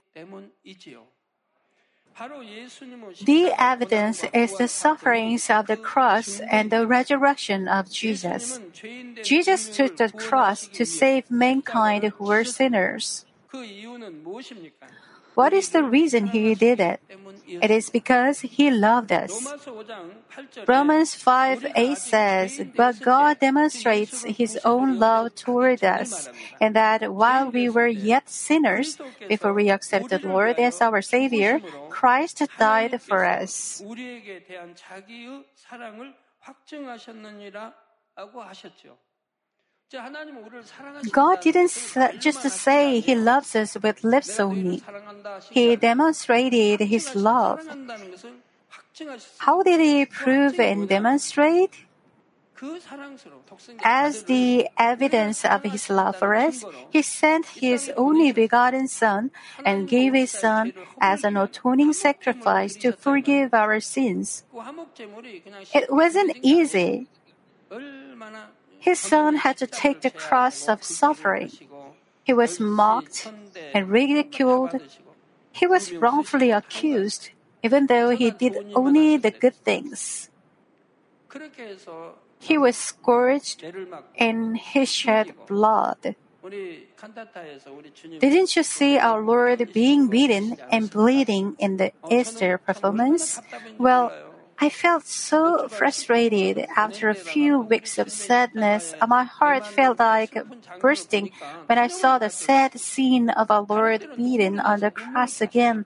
The 3.26 3.54
evidence 3.60 4.24
is 4.34 4.58
the 4.58 4.68
sufferings 4.68 5.50
of 5.50 5.68
the 5.68 5.78
cross 5.78 6.40
and 6.40 6.72
the 6.72 6.88
resurrection 6.88 7.68
of 7.68 7.92
Jesus. 7.92 8.60
Jesus 9.22 9.70
took 9.70 9.98
the 9.98 10.10
cross 10.10 10.68
to 10.68 10.86
save 10.86 11.30
mankind 11.30 12.04
who 12.04 12.26
were 12.26 12.44
sinners. 12.44 13.26
What 15.36 15.54
is 15.54 15.70
the 15.70 15.84
reason 15.84 16.28
he 16.28 16.56
did 16.56 16.80
it? 16.80 17.00
It 17.48 17.72
is 17.72 17.90
because 17.90 18.42
he 18.42 18.70
loved 18.70 19.12
us. 19.12 19.32
Romans 20.68 21.16
5 21.16 21.66
8 21.76 21.98
says, 21.98 22.62
But 22.76 23.00
God 23.00 23.40
demonstrates 23.40 24.24
his 24.24 24.60
own 24.66 25.00
love 25.00 25.34
toward 25.36 25.84
us, 25.84 26.30
and 26.60 26.76
that 26.76 27.14
while 27.14 27.50
we 27.50 27.70
were 27.70 27.88
yet 27.88 28.30
sinners, 28.30 28.98
before 29.28 29.54
we 29.54 29.70
accepted 29.70 30.22
the 30.22 30.28
Lord 30.28 30.60
as 30.60 30.82
our 30.82 31.02
Savior, 31.02 31.62
Christ 31.90 32.44
died 32.60 33.02
for 33.02 33.24
us. 33.26 33.82
God 41.12 41.40
didn't 41.42 41.72
just 42.20 42.42
say 42.50 43.00
He 43.00 43.16
loves 43.16 43.56
us 43.56 43.78
with 43.82 44.04
lips 44.04 44.40
only. 44.40 44.84
He 45.50 45.76
demonstrated 45.78 46.82
His 46.82 47.16
love. 47.16 47.62
How 49.38 49.64
did 49.64 49.80
He 49.80 50.06
prove 50.06 50.60
and 50.60 50.90
demonstrate? 50.90 51.86
As 53.84 54.24
the 54.24 54.68
evidence 54.78 55.46
of 55.46 55.64
His 55.64 55.90
love 55.90 56.18
for 56.18 56.36
us, 56.36 56.66
He 56.90 57.02
sent 57.02 57.46
His 57.46 57.90
only 57.96 58.34
begotten 58.34 58.88
Son 58.90 59.32
and 59.64 59.88
gave 59.88 60.14
His 60.14 60.32
Son 60.32 60.74
as 61.00 61.24
an 61.24 61.38
atoning 61.38 61.94
sacrifice 61.94 62.76
to 62.78 62.92
forgive 62.92 63.54
our 63.54 63.80
sins. 63.80 64.44
It 65.74 65.88
wasn't 65.90 66.36
easy. 66.42 67.08
His 68.80 69.00
son 69.00 69.38
had 69.38 69.58
to 69.58 69.68
take 69.68 70.02
the 70.02 70.10
cross 70.10 70.68
of 70.68 70.84
suffering. 70.84 71.52
He 72.24 72.34
was 72.34 72.60
mocked 72.60 73.32
and 73.74 73.90
ridiculed. 73.90 74.80
He 75.52 75.66
was 75.66 75.92
wrongfully 75.94 76.52
accused, 76.52 77.32
even 77.64 77.88
though 77.88 78.10
he 78.10 78.32
did 78.32 78.58
only 78.76 79.18
the 79.18 79.32
good 79.32 79.56
things. 79.56 80.30
He 82.40 82.58
was 82.58 82.78
scourged 82.78 83.64
and 84.18 84.58
he 84.58 84.86
shed 84.86 85.34
blood. 85.48 86.16
Didn't 88.20 88.56
you 88.56 88.64
see 88.64 88.98
our 88.98 89.22
Lord 89.22 89.74
being 89.74 90.08
beaten 90.08 90.58
and 90.72 90.90
bleeding 90.90 91.56
in 91.60 91.78
the 91.78 91.92
Easter 92.10 92.58
performance? 92.58 93.42
Well, 93.78 94.12
I 94.60 94.70
felt 94.70 95.06
so 95.06 95.68
frustrated 95.68 96.66
after 96.76 97.10
a 97.10 97.14
few 97.16 97.60
weeks 97.60 97.98
of 97.98 98.12
sadness. 98.12 98.94
And 99.00 99.10
my 99.10 99.24
heart 99.24 99.66
felt 99.68 100.00
like 100.00 100.36
bursting 100.80 101.32
when 101.68 101.78
I 101.78 101.88
saw 101.88 102.18
the 102.18 102.30
sad 102.30 102.80
scene 102.80 103.30
of 103.30 103.52
our 103.52 103.62
Lord 103.62 104.08
beaten 104.18 104.60
on 104.60 104.80
the 104.80 104.92
cross 104.92 105.42
again. 105.42 105.86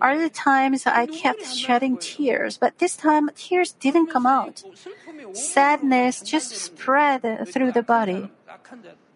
Other 0.00 0.28
times 0.28 0.86
I 0.86 1.06
kept 1.06 1.46
shedding 1.46 1.96
tears, 1.96 2.58
but 2.58 2.78
this 2.78 2.96
time 2.96 3.30
tears 3.34 3.72
didn't 3.72 4.08
come 4.08 4.26
out. 4.26 4.62
Sadness 5.32 6.20
just 6.20 6.50
spread 6.50 7.48
through 7.48 7.72
the 7.72 7.82
body. 7.82 8.30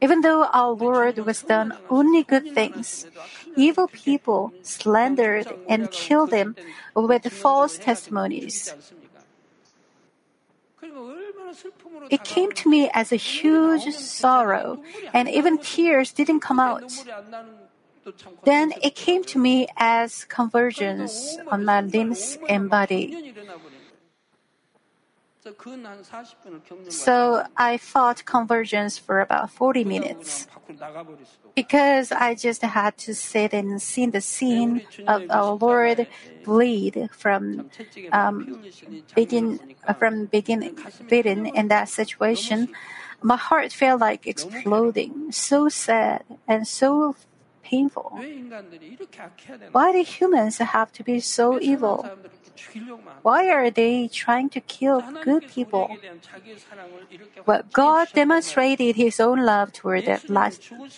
Even 0.04 0.20
though 0.20 0.44
our 0.52 0.76
Lord 0.76 1.16
was 1.24 1.40
done 1.40 1.72
only 1.88 2.22
good 2.22 2.52
things, 2.52 3.08
evil 3.56 3.88
people 3.88 4.52
slandered 4.60 5.48
and 5.66 5.90
killed 5.90 6.30
him 6.30 6.56
with 6.92 7.24
false 7.32 7.78
testimonies. 7.78 8.74
It 12.10 12.22
came 12.22 12.52
to 12.52 12.68
me 12.68 12.90
as 12.92 13.12
a 13.12 13.16
huge 13.16 13.88
sorrow, 13.96 14.84
and 15.16 15.24
even 15.24 15.56
tears 15.56 16.12
didn't 16.12 16.44
come 16.44 16.60
out. 16.60 16.92
Then 18.44 18.76
it 18.82 18.94
came 18.94 19.24
to 19.32 19.38
me 19.38 19.68
as 19.78 20.28
convulsions 20.28 21.38
on 21.48 21.64
my 21.64 21.80
limbs 21.80 22.36
and 22.46 22.68
body. 22.68 23.32
So 26.88 27.44
I 27.56 27.76
fought 27.76 28.24
convulsions 28.24 28.98
for 28.98 29.20
about 29.20 29.50
40 29.50 29.84
minutes. 29.84 30.46
Because 31.54 32.10
I 32.10 32.34
just 32.34 32.62
had 32.62 32.96
to 32.98 33.14
sit 33.14 33.52
and 33.54 33.80
see 33.80 34.06
the 34.06 34.20
scene 34.20 34.82
of 35.06 35.22
our 35.30 35.52
Lord 35.54 36.06
bleed 36.42 37.08
from 37.12 37.70
um, 38.10 38.58
begin 39.14 39.60
from 39.98 40.26
begin 40.26 40.74
beaten 41.08 41.46
in 41.46 41.68
that 41.68 41.88
situation. 41.88 42.68
My 43.22 43.36
heart 43.36 43.72
felt 43.72 44.00
like 44.00 44.26
exploding, 44.26 45.30
so 45.32 45.68
sad 45.68 46.24
and 46.48 46.66
so 46.66 47.14
painful. 47.64 48.20
Why 49.72 49.92
do 49.92 50.02
humans 50.02 50.58
have 50.58 50.92
to 50.92 51.02
be 51.02 51.18
so 51.20 51.58
evil? 51.60 52.06
Why 53.22 53.48
are 53.48 53.70
they 53.70 54.08
trying 54.08 54.50
to 54.50 54.60
kill 54.60 55.02
good 55.24 55.48
people? 55.48 55.88
But 57.44 57.72
God 57.72 58.08
demonstrated 58.12 58.96
His 58.96 59.18
own 59.18 59.44
love 59.44 59.72
toward, 59.72 60.04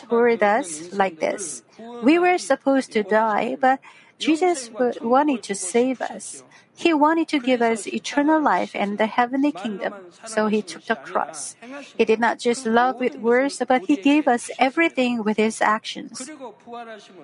toward 0.09 0.43
us 0.43 0.93
like 0.93 1.21
this. 1.21 1.63
We 2.03 2.19
were 2.19 2.39
supposed 2.39 2.93
to 2.93 3.03
die, 3.03 3.57
but 3.61 3.81
Jesus 4.19 4.71
wanted 5.01 5.43
to 5.45 5.55
save 5.55 6.01
us. 6.01 6.43
He 6.77 6.93
wanted 6.93 7.29
to 7.29 7.41
give 7.41 7.63
us 7.63 7.89
eternal 7.89 8.41
life 8.41 8.73
and 8.75 8.99
the 8.99 9.07
heavenly 9.07 9.51
kingdom, 9.51 9.95
so 10.25 10.47
he 10.49 10.61
took 10.61 10.85
the 10.85 10.95
cross. 10.95 11.57
He 11.97 12.05
did 12.05 12.21
not 12.21 12.39
just 12.39 12.67
love 12.67 13.01
with 13.01 13.17
words, 13.17 13.63
but 13.67 13.87
he 13.87 13.97
gave 13.97 14.29
us 14.29 14.51
everything 14.59 15.25
with 15.25 15.39
his 15.39 15.63
actions. 15.63 16.29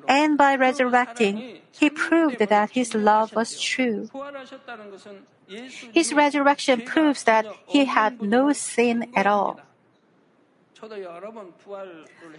And 0.09 0.39
by 0.39 0.57
resurrecting, 0.57 1.61
he 1.71 1.91
proved 1.91 2.39
that 2.39 2.71
his 2.71 2.95
love 2.95 3.35
was 3.37 3.61
true. 3.61 4.09
His 5.93 6.13
resurrection 6.13 6.81
proves 6.83 7.25
that 7.25 7.45
he 7.67 7.85
had 7.85 8.23
no 8.23 8.53
sin 8.53 9.13
at 9.15 9.27
all. 9.27 9.61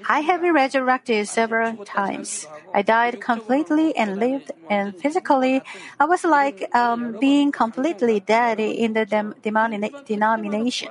I 0.06 0.20
have 0.20 0.42
been 0.42 0.54
resurrected 0.54 1.28
several 1.30 1.78
times. 1.86 2.46
I 2.74 2.82
died 2.82 3.22
completely 3.22 3.96
and 3.96 4.20
lived, 4.20 4.52
and 4.70 4.98
physically, 5.00 5.62
I 6.00 6.06
was 6.06 6.26
like 6.26 6.68
um, 6.76 7.16
being 7.20 7.52
completely 7.54 8.20
dead 8.20 8.60
in 8.60 8.94
the 8.94 9.06
dem- 9.06 9.36
denomination. 9.42 10.90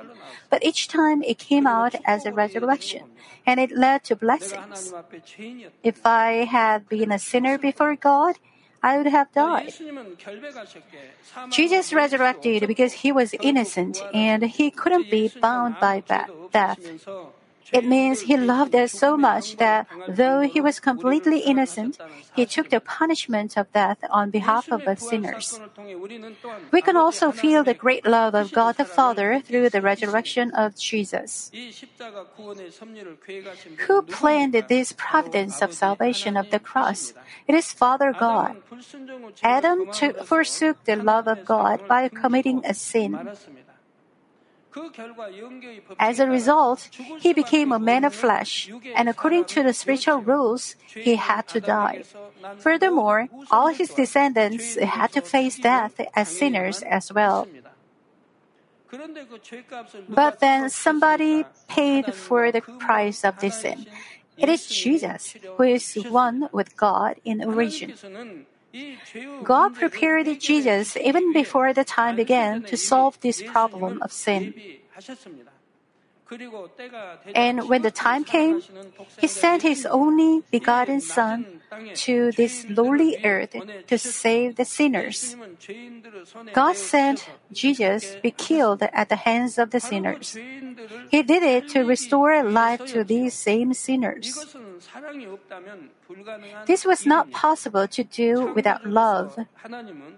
But 0.49 0.63
each 0.63 0.87
time 0.87 1.21
it 1.21 1.37
came 1.37 1.67
out 1.67 1.93
as 2.05 2.25
a 2.25 2.33
resurrection, 2.33 3.03
and 3.45 3.59
it 3.59 3.71
led 3.71 4.03
to 4.05 4.15
blessings. 4.15 4.93
If 5.83 6.05
I 6.05 6.45
had 6.49 6.89
been 6.89 7.11
a 7.11 7.19
sinner 7.19 7.57
before 7.59 7.95
God, 7.95 8.39
I 8.81 8.97
would 8.97 9.07
have 9.07 9.31
died. 9.31 9.73
Jesus 11.49 11.93
resurrected 11.93 12.67
because 12.67 12.93
he 13.03 13.11
was 13.11 13.33
innocent 13.41 14.03
and 14.13 14.43
he 14.43 14.71
couldn't 14.71 15.09
be 15.09 15.31
bound 15.39 15.79
by 15.79 16.03
death. 16.51 16.79
It 17.73 17.85
means 17.85 18.21
he 18.21 18.37
loved 18.37 18.75
us 18.75 18.91
so 18.91 19.17
much 19.17 19.57
that 19.57 19.87
though 20.07 20.41
he 20.41 20.61
was 20.61 20.79
completely 20.79 21.39
innocent, 21.39 21.97
he 22.35 22.45
took 22.45 22.69
the 22.69 22.79
punishment 22.79 23.57
of 23.57 23.71
death 23.73 23.97
on 24.09 24.29
behalf 24.29 24.71
of 24.71 24.87
us 24.87 25.09
sinners. 25.09 25.59
We 26.71 26.81
can 26.81 26.95
also 26.95 27.31
feel 27.31 27.63
the 27.63 27.73
great 27.73 28.05
love 28.05 28.35
of 28.35 28.51
God 28.51 28.77
the 28.77 28.85
Father 28.85 29.41
through 29.41 29.69
the 29.69 29.81
resurrection 29.81 30.51
of 30.51 30.77
Jesus. 30.77 31.51
Who 33.87 34.01
planned 34.03 34.53
this 34.53 34.91
providence 34.93 35.61
of 35.61 35.73
salvation 35.73 36.37
of 36.37 36.49
the 36.49 36.59
cross? 36.59 37.13
It 37.47 37.55
is 37.55 37.71
Father 37.71 38.13
God. 38.13 38.57
Adam 39.41 39.85
took, 39.91 40.25
forsook 40.25 40.83
the 40.85 40.95
love 40.95 41.27
of 41.27 41.45
God 41.45 41.87
by 41.87 42.07
committing 42.09 42.61
a 42.65 42.73
sin. 42.73 43.17
As 45.99 46.19
a 46.19 46.27
result, 46.27 46.89
he 47.19 47.33
became 47.33 47.71
a 47.71 47.79
man 47.79 48.03
of 48.03 48.13
flesh, 48.13 48.69
and 48.95 49.09
according 49.09 49.45
to 49.45 49.63
the 49.63 49.73
spiritual 49.73 50.17
rules, 50.17 50.75
he 50.87 51.15
had 51.15 51.47
to 51.49 51.59
die. 51.59 52.03
Furthermore, 52.57 53.29
all 53.51 53.67
his 53.67 53.89
descendants 53.89 54.75
had 54.75 55.11
to 55.13 55.21
face 55.21 55.59
death 55.59 55.99
as 56.15 56.27
sinners 56.29 56.81
as 56.83 57.11
well. 57.11 57.47
But 60.09 60.39
then 60.39 60.69
somebody 60.69 61.45
paid 61.67 62.13
for 62.13 62.51
the 62.51 62.61
price 62.61 63.23
of 63.23 63.39
this 63.39 63.61
sin. 63.61 63.87
It 64.37 64.49
is 64.49 64.67
Jesus, 64.67 65.35
who 65.57 65.63
is 65.63 65.95
one 66.09 66.49
with 66.51 66.75
God 66.75 67.19
in 67.23 67.43
origin. 67.43 67.93
God 69.43 69.75
prepared 69.75 70.27
Jesus 70.39 70.97
even 70.97 71.33
before 71.33 71.73
the 71.73 71.83
time 71.83 72.15
began 72.15 72.63
to 72.63 72.77
solve 72.77 73.19
this 73.21 73.41
problem 73.41 74.01
of 74.01 74.11
sin. 74.11 74.53
And 77.35 77.69
when 77.69 77.81
the 77.81 77.91
time 77.91 78.23
came, 78.23 78.61
He 79.19 79.27
sent 79.27 79.61
His 79.61 79.85
only 79.85 80.41
begotten 80.49 81.01
Son 81.01 81.61
to 81.95 82.31
this 82.31 82.65
lowly 82.69 83.17
earth 83.23 83.55
to 83.87 83.97
save 83.97 84.55
the 84.55 84.65
sinners. 84.65 85.35
God 86.53 86.75
sent 86.75 87.29
Jesus 87.51 88.15
to 88.15 88.21
be 88.21 88.31
killed 88.31 88.83
at 88.83 89.09
the 89.09 89.15
hands 89.15 89.57
of 89.57 89.71
the 89.71 89.79
sinners. 89.79 90.37
He 91.09 91.23
did 91.23 91.43
it 91.43 91.69
to 91.69 91.83
restore 91.83 92.43
life 92.43 92.85
to 92.87 93.03
these 93.03 93.33
same 93.33 93.73
sinners. 93.73 94.55
This 96.65 96.85
was 96.85 97.05
not 97.05 97.31
possible 97.31 97.87
to 97.87 98.03
do 98.03 98.51
without 98.53 98.85
love. 98.85 99.37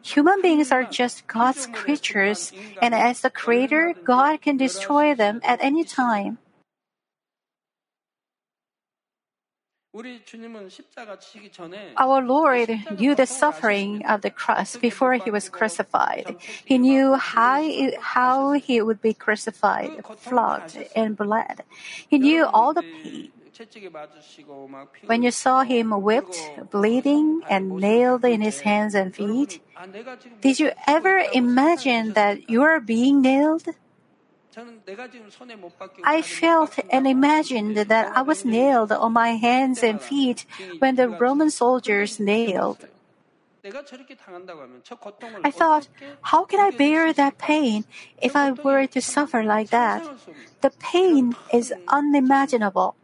Human 0.01 0.41
beings 0.41 0.71
are 0.71 0.83
just 0.83 1.27
God's 1.27 1.67
creatures, 1.67 2.51
and 2.81 2.93
as 2.93 3.21
the 3.21 3.29
Creator, 3.29 3.95
God 4.03 4.41
can 4.41 4.57
destroy 4.57 5.15
them 5.15 5.41
at 5.43 5.59
any 5.61 5.83
time. 5.83 6.39
Our 11.97 12.21
Lord 12.21 12.69
knew 12.91 13.15
the 13.15 13.25
suffering 13.25 14.05
of 14.05 14.21
the 14.21 14.29
cross 14.29 14.75
before 14.75 15.13
he 15.13 15.31
was 15.31 15.47
crucified. 15.47 16.35
He 16.65 16.77
knew 16.77 17.13
how, 17.13 17.63
how 18.01 18.51
he 18.53 18.81
would 18.81 19.01
be 19.01 19.13
crucified, 19.13 20.03
flogged, 20.17 20.77
and 20.95 21.15
bled. 21.15 21.63
He 22.07 22.17
knew 22.17 22.45
all 22.45 22.73
the 22.73 22.83
pain. 22.83 23.31
When 25.05 25.23
you 25.23 25.31
saw 25.31 25.63
him 25.63 25.91
whipped, 25.91 26.51
bleeding, 26.71 27.41
and 27.49 27.77
nailed 27.77 28.25
in 28.25 28.41
his 28.41 28.61
hands 28.61 28.95
and 28.95 29.15
feet, 29.15 29.61
did 30.41 30.59
you 30.59 30.71
ever 30.87 31.23
imagine 31.33 32.13
that 32.13 32.49
you 32.49 32.63
are 32.63 32.81
being 32.81 33.21
nailed? 33.21 33.63
I 36.03 36.21
felt 36.21 36.79
and 36.89 37.07
imagined 37.07 37.77
that 37.77 38.11
I 38.15 38.21
was 38.21 38.45
nailed 38.45 38.91
on 38.91 39.13
my 39.13 39.35
hands 39.35 39.83
and 39.83 40.01
feet 40.01 40.45
when 40.79 40.95
the 40.95 41.09
Roman 41.09 41.49
soldiers 41.49 42.19
nailed. 42.19 42.87
I 45.43 45.51
thought, 45.51 45.87
how 46.21 46.45
can 46.45 46.59
I 46.59 46.69
bear 46.69 47.11
that 47.13 47.37
pain 47.37 47.85
if 48.21 48.35
I 48.35 48.51
were 48.51 48.85
to 48.87 49.01
suffer 49.01 49.43
like 49.43 49.71
that? 49.71 50.07
The 50.61 50.69
pain 50.69 51.35
is 51.51 51.73
unimaginable. 51.87 52.95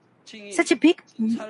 Such 0.52 0.72
a 0.72 0.76
big 0.76 1.02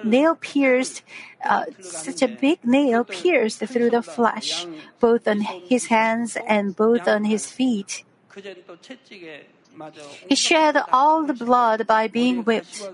nail 0.04 0.36
pierced, 0.36 1.04
uh, 1.44 1.66
such 1.82 2.22
a 2.24 2.28
big 2.28 2.66
nail 2.66 3.04
pierced 3.04 3.60
through 3.60 3.92
the 3.92 4.02
flesh, 4.02 4.66
both 5.00 5.28
on 5.28 5.42
his 5.42 5.88
hands 5.88 6.38
and 6.48 6.76
both 6.76 7.08
on 7.08 7.26
his 7.26 7.52
feet. 7.52 8.04
He 10.28 10.36
shed 10.36 10.78
all 10.92 11.24
the 11.26 11.34
blood 11.34 11.88
by 11.88 12.08
being 12.08 12.44
whipped 12.44 12.88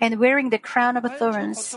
and 0.00 0.18
wearing 0.18 0.50
the 0.50 0.58
crown 0.58 0.96
of 0.96 1.04
thorns. 1.18 1.76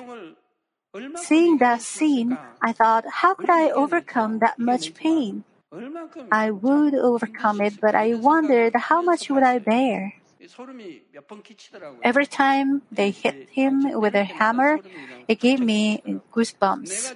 Seeing 1.16 1.58
that 1.60 1.82
scene, 1.82 2.38
I 2.62 2.72
thought, 2.72 3.06
how 3.10 3.34
could 3.34 3.50
I 3.50 3.70
overcome 3.70 4.40
that 4.40 4.58
much 4.58 4.94
pain? 4.94 5.44
I 6.32 6.52
would 6.52 6.96
overcome 6.96 7.60
it, 7.62 7.82
but 7.82 7.96
I 7.96 8.14
wondered 8.14 8.74
how 8.76 9.02
much 9.02 9.30
would 9.30 9.44
I 9.44 9.60
bear? 9.60 10.14
Every 12.04 12.26
time 12.28 12.82
they 12.92 13.12
hit 13.12 13.50
him 13.50 14.00
with 14.00 14.16
a 14.16 14.24
hammer, 14.24 14.80
it 15.28 15.40
gave 15.40 15.60
me 15.60 16.02
goosebumps. 16.32 17.16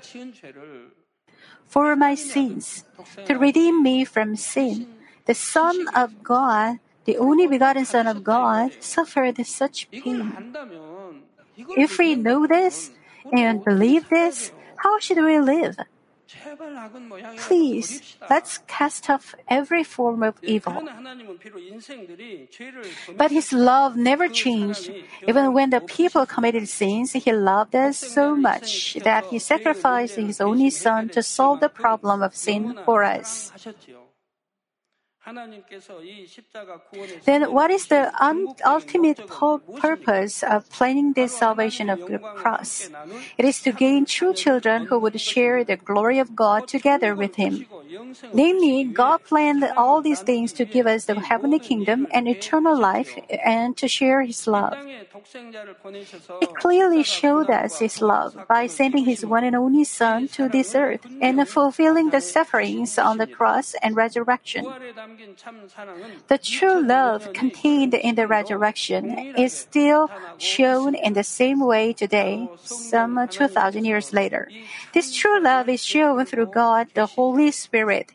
For 1.68 1.96
my 1.96 2.16
sins, 2.16 2.84
to 3.26 3.38
redeem 3.38 3.84
me 3.84 4.04
from 4.04 4.36
sin, 4.36 4.88
the 5.30 5.38
Son 5.38 5.88
of 5.94 6.24
God, 6.24 6.80
the 7.06 7.18
only 7.18 7.46
begotten 7.46 7.86
Son 7.86 8.08
of 8.08 8.24
God, 8.24 8.74
suffered 8.82 9.38
such 9.46 9.86
pain. 9.92 10.34
If 11.78 12.00
we 12.00 12.16
know 12.16 12.48
this 12.48 12.90
and 13.32 13.64
believe 13.64 14.10
this, 14.10 14.52
how 14.82 14.98
should 14.98 15.22
we 15.22 15.38
live? 15.38 15.78
Please, 17.38 18.18
let's 18.28 18.58
cast 18.66 19.10
off 19.10 19.36
every 19.48 19.84
form 19.84 20.24
of 20.24 20.34
evil. 20.42 20.82
But 23.16 23.30
His 23.30 23.54
love 23.54 23.98
never 23.98 24.28
changed. 24.30 24.90
Even 25.28 25.54
when 25.54 25.70
the 25.70 25.82
people 25.82 26.26
committed 26.26 26.68
sins, 26.68 27.14
He 27.14 27.32
loved 27.32 27.76
us 27.76 27.98
so 27.98 28.36
much 28.36 28.98
that 29.06 29.26
He 29.30 29.38
sacrificed 29.38 30.16
His 30.16 30.42
only 30.42 30.72
Son 30.72 31.10
to 31.10 31.22
solve 31.22 31.60
the 31.60 31.70
problem 31.70 32.24
of 32.24 32.36
sin 32.36 32.78
for 32.84 33.04
us. 33.04 33.52
Then 37.26 37.52
what 37.54 37.72
is 37.72 37.88
the 37.88 38.12
ultimate 38.66 39.22
purpose 39.78 40.44
of 40.44 40.70
planning 40.70 41.14
this 41.14 41.38
salvation 41.38 41.90
of 41.90 42.00
the 42.08 42.20
cross? 42.20 42.90
It 43.38 43.46
is 43.46 43.62
to 43.62 43.72
gain 43.72 44.06
true 44.06 44.34
children 44.34 44.86
who 44.86 45.00
would 45.00 45.20
share 45.20 45.64
the 45.64 45.78
glory 45.78 46.20
of 46.20 46.36
God 46.36 46.68
together 46.68 47.16
with 47.16 47.36
Him. 47.36 47.66
Namely, 48.34 48.84
God 48.84 49.24
planned 49.24 49.64
all 49.76 50.02
these 50.02 50.22
things 50.22 50.54
to 50.54 50.66
give 50.66 50.88
us 50.88 51.06
the 51.06 51.20
heavenly 51.20 51.60
kingdom 51.60 52.08
and 52.12 52.28
eternal 52.28 52.78
life 52.78 53.18
and 53.44 53.76
to 53.78 53.88
share 53.88 54.22
His 54.24 54.48
love. 54.48 54.74
He 56.40 56.48
clearly 56.48 57.04
showed 57.04 57.50
us 57.50 57.80
His 57.80 58.02
love 58.02 58.48
by 58.48 58.68
sending 58.68 59.06
His 59.06 59.26
one 59.26 59.44
and 59.44 59.56
only 59.56 59.84
Son 59.84 60.28
to 60.30 60.48
this 60.48 60.76
earth 60.76 61.02
and 61.22 61.48
fulfilling 61.48 62.10
the 62.10 62.22
sufferings 62.22 62.98
on 62.98 63.18
the 63.18 63.28
cross 63.28 63.76
and 63.82 63.96
resurrection. 63.96 64.66
The 66.28 66.38
true 66.38 66.82
love 66.86 67.34
contained 67.34 67.94
in 67.94 68.16
the 68.16 68.28
resurrection 68.28 69.34
is 69.36 69.54
still 69.54 70.10
shown 70.38 70.96
in 70.96 71.14
the 71.14 71.24
same 71.24 71.60
way 71.60 71.94
today, 71.94 72.48
some 72.64 73.28
2,000 73.28 73.84
years 73.84 74.14
later. 74.14 74.52
This 74.94 75.16
true 75.16 75.42
love 75.42 75.68
is 75.68 75.84
shown 75.84 76.26
through 76.26 76.48
God, 76.48 76.88
the 76.94 77.06
Holy 77.06 77.52
Spirit 77.52 77.89
Spirit. 77.90 78.14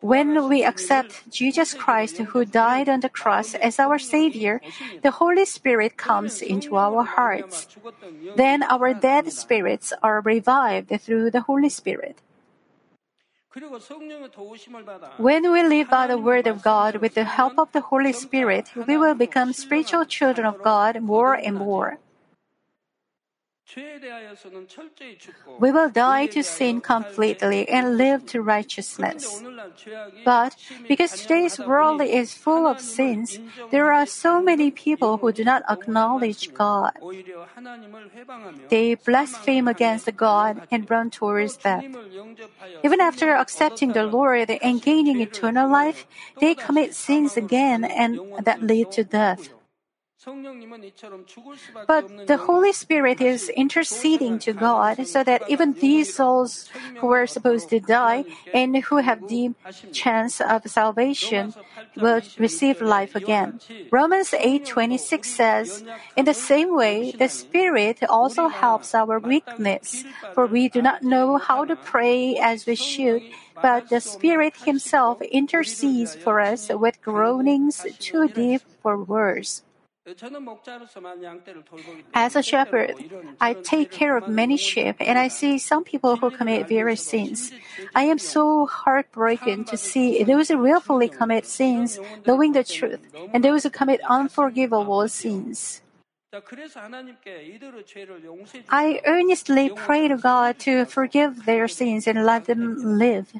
When 0.00 0.48
we 0.48 0.64
accept 0.64 1.30
Jesus 1.30 1.72
Christ 1.72 2.18
who 2.18 2.44
died 2.44 2.88
on 2.88 3.00
the 3.00 3.08
cross 3.08 3.54
as 3.54 3.78
our 3.78 3.98
Savior, 3.98 4.60
the 5.02 5.12
Holy 5.12 5.44
Spirit 5.44 5.96
comes 5.96 6.42
into 6.42 6.76
our 6.76 7.04
hearts. 7.04 7.68
Then 8.36 8.62
our 8.64 8.92
dead 8.92 9.32
spirits 9.32 9.92
are 10.02 10.20
revived 10.20 10.90
through 11.00 11.30
the 11.30 11.42
Holy 11.42 11.68
Spirit. 11.68 12.18
When 15.18 15.52
we 15.52 15.62
live 15.62 15.88
by 15.90 16.06
the 16.06 16.18
Word 16.18 16.46
of 16.46 16.62
God 16.62 16.96
with 16.96 17.14
the 17.14 17.24
help 17.24 17.58
of 17.58 17.72
the 17.72 17.80
Holy 17.80 18.12
Spirit, 18.12 18.70
we 18.86 18.96
will 18.96 19.14
become 19.14 19.52
spiritual 19.52 20.04
children 20.04 20.46
of 20.46 20.62
God 20.62 21.00
more 21.02 21.34
and 21.34 21.56
more. 21.56 21.98
We 25.58 25.70
will 25.70 25.90
die 25.90 26.26
to 26.26 26.42
sin 26.42 26.80
completely 26.80 27.68
and 27.68 27.96
live 27.96 28.26
to 28.26 28.42
righteousness. 28.42 29.42
But 30.24 30.56
because 30.88 31.12
today's 31.12 31.58
world 31.58 32.00
is 32.02 32.34
full 32.34 32.66
of 32.66 32.80
sins, 32.80 33.38
there 33.70 33.92
are 33.92 34.06
so 34.06 34.42
many 34.42 34.70
people 34.70 35.18
who 35.18 35.32
do 35.32 35.44
not 35.44 35.62
acknowledge 35.68 36.52
God. 36.54 36.92
They 38.70 38.94
blaspheme 38.94 39.68
against 39.68 40.16
God 40.16 40.62
and 40.70 40.90
run 40.90 41.10
towards 41.10 41.56
death. 41.58 41.84
Even 42.82 43.00
after 43.00 43.34
accepting 43.34 43.92
the 43.92 44.04
Lord 44.04 44.50
and 44.50 44.82
gaining 44.82 45.20
eternal 45.20 45.70
life, 45.70 46.06
they 46.40 46.54
commit 46.54 46.94
sins 46.94 47.36
again 47.36 47.84
and 47.84 48.20
that 48.42 48.62
lead 48.62 48.90
to 48.92 49.04
death. 49.04 49.50
But 51.86 52.26
the 52.26 52.36
Holy 52.36 52.72
Spirit 52.72 53.22
is 53.22 53.48
interceding 53.48 54.38
to 54.40 54.52
God 54.52 55.06
so 55.06 55.24
that 55.24 55.48
even 55.48 55.72
these 55.72 56.12
souls 56.12 56.68
who 57.00 57.10
are 57.10 57.26
supposed 57.26 57.70
to 57.70 57.80
die 57.80 58.24
and 58.52 58.76
who 58.76 58.98
have 58.98 59.28
the 59.28 59.54
chance 59.92 60.40
of 60.42 60.68
salvation 60.68 61.54
will 61.96 62.20
receive 62.36 62.82
life 62.82 63.14
again. 63.14 63.60
Romans 63.90 64.34
8:26 64.36 65.24
says, 65.24 65.82
"In 66.16 66.26
the 66.26 66.36
same 66.36 66.76
way, 66.76 67.12
the 67.16 67.28
Spirit 67.28 68.04
also 68.04 68.48
helps 68.48 68.94
our 68.94 69.18
weakness, 69.18 70.04
for 70.34 70.44
we 70.44 70.68
do 70.68 70.82
not 70.82 71.02
know 71.02 71.38
how 71.38 71.64
to 71.64 71.76
pray 71.76 72.36
as 72.36 72.66
we 72.66 72.76
should." 72.76 73.22
But 73.62 73.88
the 73.88 74.00
Spirit 74.04 74.68
Himself 74.68 75.20
intercedes 75.22 76.12
for 76.14 76.40
us 76.40 76.68
with 76.68 77.00
groanings 77.00 77.86
too 77.98 78.28
deep 78.28 78.60
for 78.82 79.00
words. 79.00 79.64
As 82.14 82.36
a 82.36 82.42
shepherd, 82.42 82.94
I 83.40 83.54
take 83.54 83.90
care 83.90 84.16
of 84.16 84.28
many 84.28 84.56
sheep 84.56 84.96
and 85.00 85.18
I 85.18 85.28
see 85.28 85.58
some 85.58 85.84
people 85.84 86.16
who 86.16 86.30
commit 86.30 86.68
various 86.68 87.04
sins. 87.04 87.52
I 87.94 88.04
am 88.04 88.18
so 88.18 88.66
heartbroken 88.66 89.64
to 89.64 89.76
see 89.76 90.22
those 90.24 90.48
who 90.48 90.58
willfully 90.58 91.08
commit 91.08 91.46
sins 91.46 91.98
knowing 92.26 92.52
the 92.52 92.64
truth 92.64 93.00
and 93.32 93.44
those 93.44 93.62
who 93.62 93.70
commit 93.70 94.00
unforgivable 94.08 95.06
sins. 95.08 95.82
I 98.68 99.00
earnestly 99.04 99.70
pray 99.70 100.08
to 100.08 100.16
God 100.16 100.58
to 100.60 100.84
forgive 100.84 101.44
their 101.44 101.66
sins 101.66 102.06
and 102.06 102.24
let 102.24 102.44
them 102.44 102.98
live. 102.98 103.32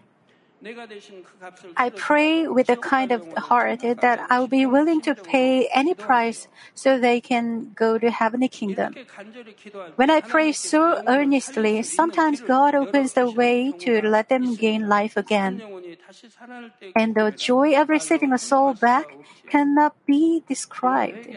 I 1.76 1.88
pray 1.90 2.46
with 2.46 2.68
a 2.68 2.76
kind 2.76 3.12
of 3.12 3.24
heart 3.36 3.80
that 3.80 4.26
I 4.28 4.40
will 4.40 4.48
be 4.48 4.66
willing 4.66 5.00
to 5.02 5.14
pay 5.14 5.68
any 5.72 5.94
price 5.94 6.48
so 6.74 6.98
they 6.98 7.20
can 7.20 7.72
go 7.74 7.98
to 7.98 8.10
heavenly 8.10 8.48
kingdom. 8.48 8.94
When 9.96 10.10
I 10.10 10.20
pray 10.20 10.52
so 10.52 11.00
earnestly, 11.06 11.82
sometimes 11.82 12.42
God 12.42 12.74
opens 12.74 13.14
the 13.14 13.30
way 13.30 13.72
to 13.80 14.02
let 14.06 14.28
them 14.28 14.54
gain 14.54 14.88
life 14.88 15.16
again. 15.16 15.62
And 16.96 17.14
the 17.14 17.30
joy 17.30 17.80
of 17.80 17.88
receiving 17.88 18.32
a 18.32 18.38
soul 18.38 18.74
back 18.74 19.16
cannot 19.48 19.94
be 20.06 20.42
described. 20.48 21.28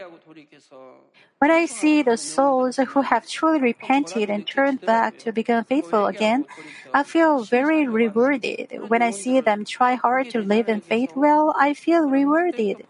When 1.38 1.50
I 1.50 1.66
see 1.66 2.02
the 2.02 2.16
souls 2.16 2.76
who 2.76 3.02
have 3.02 3.28
truly 3.28 3.60
repented 3.60 4.30
and 4.30 4.46
turned 4.46 4.80
back 4.80 5.18
to 5.18 5.32
become 5.32 5.64
faithful 5.64 6.06
again, 6.06 6.46
I 6.92 7.02
feel 7.02 7.44
very 7.44 7.86
rewarded. 7.86 8.88
When 8.88 9.02
I 9.02 9.10
see 9.10 9.40
them 9.40 9.64
try 9.64 9.94
hard 9.94 10.30
to 10.30 10.40
live 10.40 10.68
in 10.68 10.80
faith 10.80 11.12
well, 11.14 11.54
I 11.58 11.74
feel 11.74 12.08
rewarded. 12.08 12.86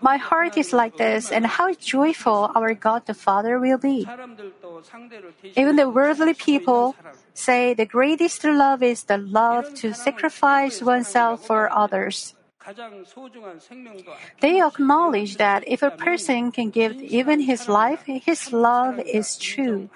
My 0.00 0.16
heart 0.16 0.56
is 0.56 0.72
like 0.72 0.96
this, 0.96 1.30
and 1.30 1.46
how 1.46 1.74
joyful 1.74 2.50
our 2.54 2.74
God 2.74 3.06
the 3.06 3.14
Father 3.14 3.58
will 3.58 3.78
be. 3.78 4.06
Even 5.56 5.76
the 5.76 5.88
worldly 5.88 6.34
people 6.34 6.96
say 7.34 7.74
the 7.74 7.84
greatest 7.84 8.44
love 8.44 8.82
is 8.82 9.04
the 9.04 9.18
love 9.18 9.74
to 9.74 9.92
sacrifice 9.92 10.82
oneself 10.82 11.44
for 11.44 11.70
others. 11.72 12.34
They 14.40 14.62
acknowledge 14.62 15.36
that 15.36 15.64
if 15.66 15.82
a 15.82 15.90
person 15.90 16.52
can 16.52 16.70
give 16.70 17.00
even 17.00 17.40
his 17.40 17.68
life, 17.68 18.04
his 18.06 18.52
love 18.52 19.00
is 19.00 19.36
true. 19.36 19.88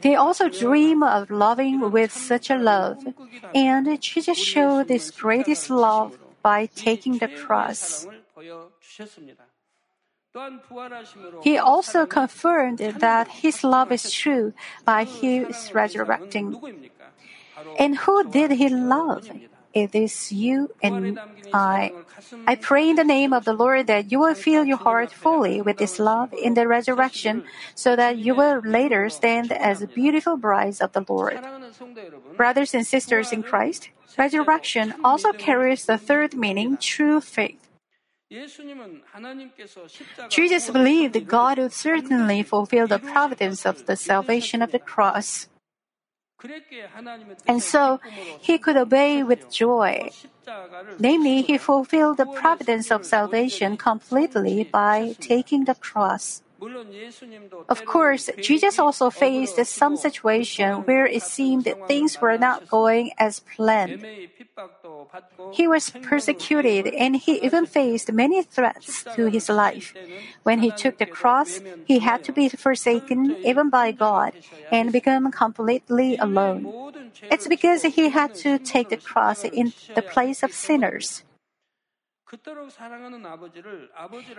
They 0.00 0.16
also 0.16 0.48
dream 0.48 1.02
of 1.02 1.30
loving 1.30 1.90
with 1.90 2.12
such 2.12 2.50
a 2.50 2.56
love, 2.58 3.06
and 3.54 4.00
Jesus 4.00 4.36
showed 4.36 4.88
this 4.88 5.10
greatest 5.10 5.70
love 5.70 6.18
by 6.42 6.66
taking 6.66 7.18
the 7.18 7.28
cross. 7.28 8.06
He 11.42 11.58
also 11.58 12.06
confirmed 12.06 12.78
that 12.78 13.28
his 13.28 13.64
love 13.64 13.92
is 13.92 14.10
true 14.10 14.52
by 14.84 15.04
his 15.04 15.72
resurrecting. 15.72 16.58
And 17.78 17.96
who 17.98 18.24
did 18.24 18.52
he 18.52 18.68
love? 18.68 19.30
It 19.74 19.94
is 19.94 20.32
you 20.32 20.70
and 20.82 21.18
I. 21.52 21.92
I 22.46 22.56
pray 22.56 22.88
in 22.88 22.96
the 22.96 23.04
name 23.04 23.32
of 23.32 23.44
the 23.44 23.52
Lord 23.52 23.86
that 23.86 24.10
you 24.10 24.18
will 24.18 24.34
fill 24.34 24.64
your 24.64 24.78
heart 24.78 25.12
fully 25.12 25.60
with 25.60 25.76
this 25.76 25.98
love 25.98 26.32
in 26.32 26.54
the 26.54 26.66
resurrection 26.66 27.44
so 27.74 27.94
that 27.94 28.16
you 28.18 28.34
will 28.34 28.60
later 28.64 29.08
stand 29.08 29.52
as 29.52 29.84
beautiful 29.86 30.36
brides 30.36 30.80
of 30.80 30.92
the 30.92 31.04
Lord. 31.06 31.38
Brothers 32.36 32.74
and 32.74 32.86
sisters 32.86 33.32
in 33.32 33.42
Christ, 33.42 33.90
resurrection 34.16 34.94
also 35.04 35.32
carries 35.32 35.84
the 35.84 35.98
third 35.98 36.34
meaning, 36.34 36.78
true 36.78 37.20
faith. 37.20 37.68
Jesus 40.28 40.70
believed 40.70 41.26
God 41.28 41.58
would 41.58 41.72
certainly 41.72 42.42
fulfill 42.42 42.86
the 42.86 42.98
providence 42.98 43.64
of 43.64 43.86
the 43.86 43.96
salvation 43.96 44.60
of 44.60 44.72
the 44.72 44.78
cross. 44.78 45.48
And 47.46 47.62
so 47.62 48.00
he 48.40 48.58
could 48.58 48.76
obey 48.76 49.22
with 49.22 49.50
joy. 49.50 50.10
Namely, 50.98 51.42
he 51.42 51.58
fulfilled 51.58 52.16
the 52.16 52.26
providence 52.26 52.90
of 52.90 53.04
salvation 53.04 53.76
completely 53.76 54.64
by 54.64 55.16
taking 55.20 55.64
the 55.64 55.74
cross. 55.74 56.42
Of 57.68 57.84
course, 57.84 58.30
Jesus 58.40 58.78
also 58.78 59.10
faced 59.10 59.64
some 59.66 59.96
situation 59.96 60.82
where 60.84 61.06
it 61.06 61.22
seemed 61.22 61.64
that 61.64 61.86
things 61.86 62.20
were 62.20 62.38
not 62.38 62.68
going 62.68 63.12
as 63.18 63.40
planned. 63.40 64.04
He 65.52 65.68
was 65.68 65.90
persecuted 66.02 66.86
and 66.88 67.16
he 67.16 67.38
even 67.44 67.66
faced 67.66 68.12
many 68.12 68.42
threats 68.42 69.04
to 69.14 69.26
his 69.26 69.48
life. 69.48 69.94
When 70.42 70.60
he 70.60 70.72
took 70.72 70.98
the 70.98 71.06
cross, 71.06 71.60
he 71.84 72.00
had 72.00 72.22
to 72.24 72.32
be 72.32 72.48
forsaken 72.48 73.36
even 73.44 73.70
by 73.70 73.92
God 73.92 74.32
and 74.72 74.92
become 74.92 75.30
completely 75.30 76.16
alone. 76.16 76.72
It's 77.30 77.46
because 77.46 77.82
he 77.82 78.08
had 78.10 78.34
to 78.42 78.58
take 78.58 78.88
the 78.88 78.96
cross 78.96 79.44
in 79.44 79.72
the 79.94 80.02
place 80.02 80.42
of 80.42 80.52
sinners. 80.52 81.22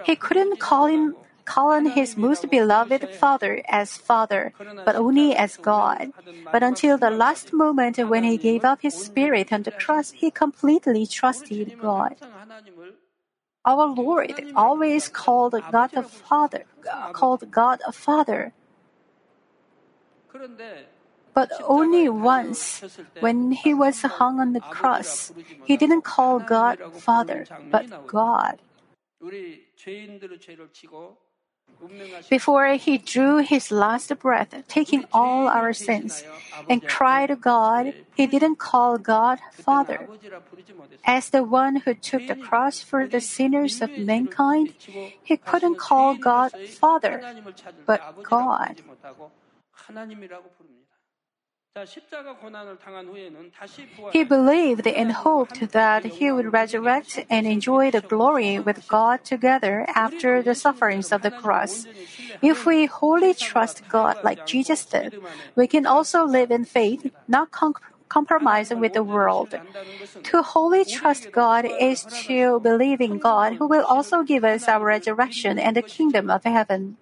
He 0.06 0.16
couldn't 0.16 0.60
call 0.60 0.86
him 0.86 1.16
call 1.46 1.72
on 1.72 1.86
his 1.86 2.16
most 2.16 2.50
beloved 2.50 3.10
Father 3.10 3.64
as 3.68 3.98
Father, 3.98 4.54
but 4.86 4.96
only 4.96 5.36
as 5.36 5.58
God. 5.58 6.14
But 6.52 6.62
until 6.62 6.98
the 6.98 7.10
last 7.10 7.54
moment 7.54 7.98
when 7.98 8.24
he 8.24 8.38
gave 8.38 8.64
up 8.64 8.82
his 8.82 8.94
spirit 8.94 9.52
on 9.52 9.64
the 9.64 9.72
cross, 9.72 10.12
he 10.12 10.30
completely 10.30 11.08
trusted 11.08 11.74
God. 11.82 12.16
Our 13.66 13.88
Lord 13.88 14.34
always 14.56 15.08
called 15.10 15.56
God 15.72 15.94
a 15.96 16.04
Father, 16.04 16.66
called 17.14 17.50
God 17.52 17.82
a 17.86 17.92
Father. 17.92 18.54
But 21.34 21.52
only 21.64 22.10
once, 22.10 22.84
when 23.20 23.52
he 23.52 23.74
was 23.74 24.02
hung 24.02 24.40
on 24.40 24.54
the 24.54 24.62
cross, 24.62 25.32
he 25.66 25.78
didn't 25.78 26.04
call 26.04 26.40
God 26.40 26.80
Father, 26.98 27.46
but 27.72 28.08
God. 28.08 28.60
before 32.30 32.74
he 32.74 32.98
drew 32.98 33.38
his 33.38 33.72
last 33.72 34.12
breath, 34.20 34.54
taking 34.68 35.06
all 35.14 35.48
our 35.48 35.74
sins, 35.74 36.24
and 36.68 36.86
cried 36.86 37.28
to 37.28 37.36
God, 37.36 37.94
he 38.16 38.28
didn't 38.28 38.58
call 38.58 38.98
God 38.98 39.40
Father. 39.54 40.08
As 41.06 41.30
the 41.30 41.44
one 41.44 41.78
who 41.78 41.94
took 41.94 42.28
the 42.28 42.36
cross 42.36 42.82
for 42.82 43.08
the 43.08 43.22
sinners 43.22 43.82
of 43.82 43.98
mankind, 43.98 44.74
he 45.24 45.38
couldn't 45.38 45.78
call 45.78 46.16
God 46.16 46.52
Father, 46.68 47.24
but 47.86 48.02
God. 48.24 48.76
He 54.12 54.24
believed 54.24 54.88
and 54.88 55.12
hoped 55.12 55.72
that 55.72 56.06
he 56.06 56.32
would 56.32 56.52
resurrect 56.52 57.20
and 57.30 57.48
enjoy 57.48 57.92
the 57.92 58.02
glory 58.02 58.60
with 58.60 58.88
God 58.88 59.24
together 59.24 59.86
after 59.94 60.42
the 60.42 60.56
sufferings 60.56 61.12
of 61.12 61.22
the 61.22 61.32
cross. 61.32 61.86
If 62.42 62.66
we 62.66 62.86
wholly 62.88 63.34
trust 63.34 63.88
God 63.88 64.18
like 64.24 64.46
Jesus 64.46 64.84
did, 64.84 65.14
we 65.56 65.68
can 65.68 65.86
also 65.86 66.26
live 66.26 66.52
in 66.52 66.66
faith, 66.66 67.12
not 67.28 67.52
con- 67.52 67.76
compromising 68.10 68.80
with 68.80 68.94
the 68.94 69.04
world. 69.04 69.54
To 70.24 70.42
wholly 70.42 70.84
trust 70.84 71.32
God 71.32 71.66
is 71.66 72.04
to 72.26 72.60
believe 72.60 73.00
in 73.00 73.20
God 73.20 73.54
who 73.54 73.68
will 73.68 73.86
also 73.86 74.24
give 74.24 74.44
us 74.44 74.68
our 74.68 74.84
resurrection 74.84 75.60
and 75.60 75.76
the 75.76 75.84
kingdom 75.84 76.30
of 76.30 76.44
heaven. 76.44 76.98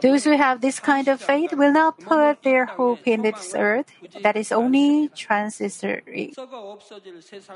Those 0.00 0.24
who 0.24 0.36
have 0.36 0.60
this 0.62 0.80
kind 0.80 1.08
of 1.08 1.20
faith 1.20 1.52
will 1.52 1.72
not 1.72 1.98
put 1.98 2.42
their 2.42 2.64
hope 2.64 3.06
in 3.06 3.20
this 3.20 3.54
earth 3.54 3.86
that 4.22 4.36
is 4.36 4.50
only 4.50 5.08
transitory. 5.14 6.32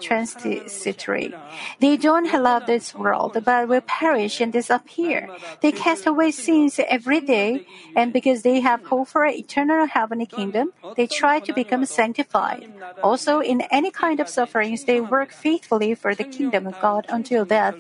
Transitory. 0.00 1.34
They 1.78 1.96
don't 1.96 2.30
love 2.30 2.66
this 2.66 2.94
world, 2.94 3.38
but 3.44 3.68
will 3.68 3.80
perish 3.80 4.40
and 4.40 4.52
disappear. 4.52 5.28
They 5.62 5.72
cast 5.72 6.06
away 6.06 6.32
sins 6.32 6.78
every 6.86 7.20
day, 7.20 7.66
and 7.96 8.12
because 8.12 8.42
they 8.42 8.60
have 8.60 8.84
hope 8.84 9.08
for 9.08 9.24
an 9.24 9.34
eternal 9.34 9.86
heavenly 9.86 10.26
kingdom, 10.26 10.72
they 10.96 11.06
try 11.06 11.40
to 11.40 11.52
become 11.54 11.86
sanctified. 11.86 12.70
Also, 13.02 13.40
in 13.40 13.62
any 13.72 13.90
kind 13.90 14.20
of 14.20 14.28
sufferings, 14.28 14.84
they 14.84 15.00
work 15.00 15.32
faithfully 15.32 15.94
for 15.94 16.14
the 16.14 16.24
kingdom 16.24 16.66
of 16.66 16.78
God 16.80 17.06
until 17.08 17.46
death. 17.46 17.76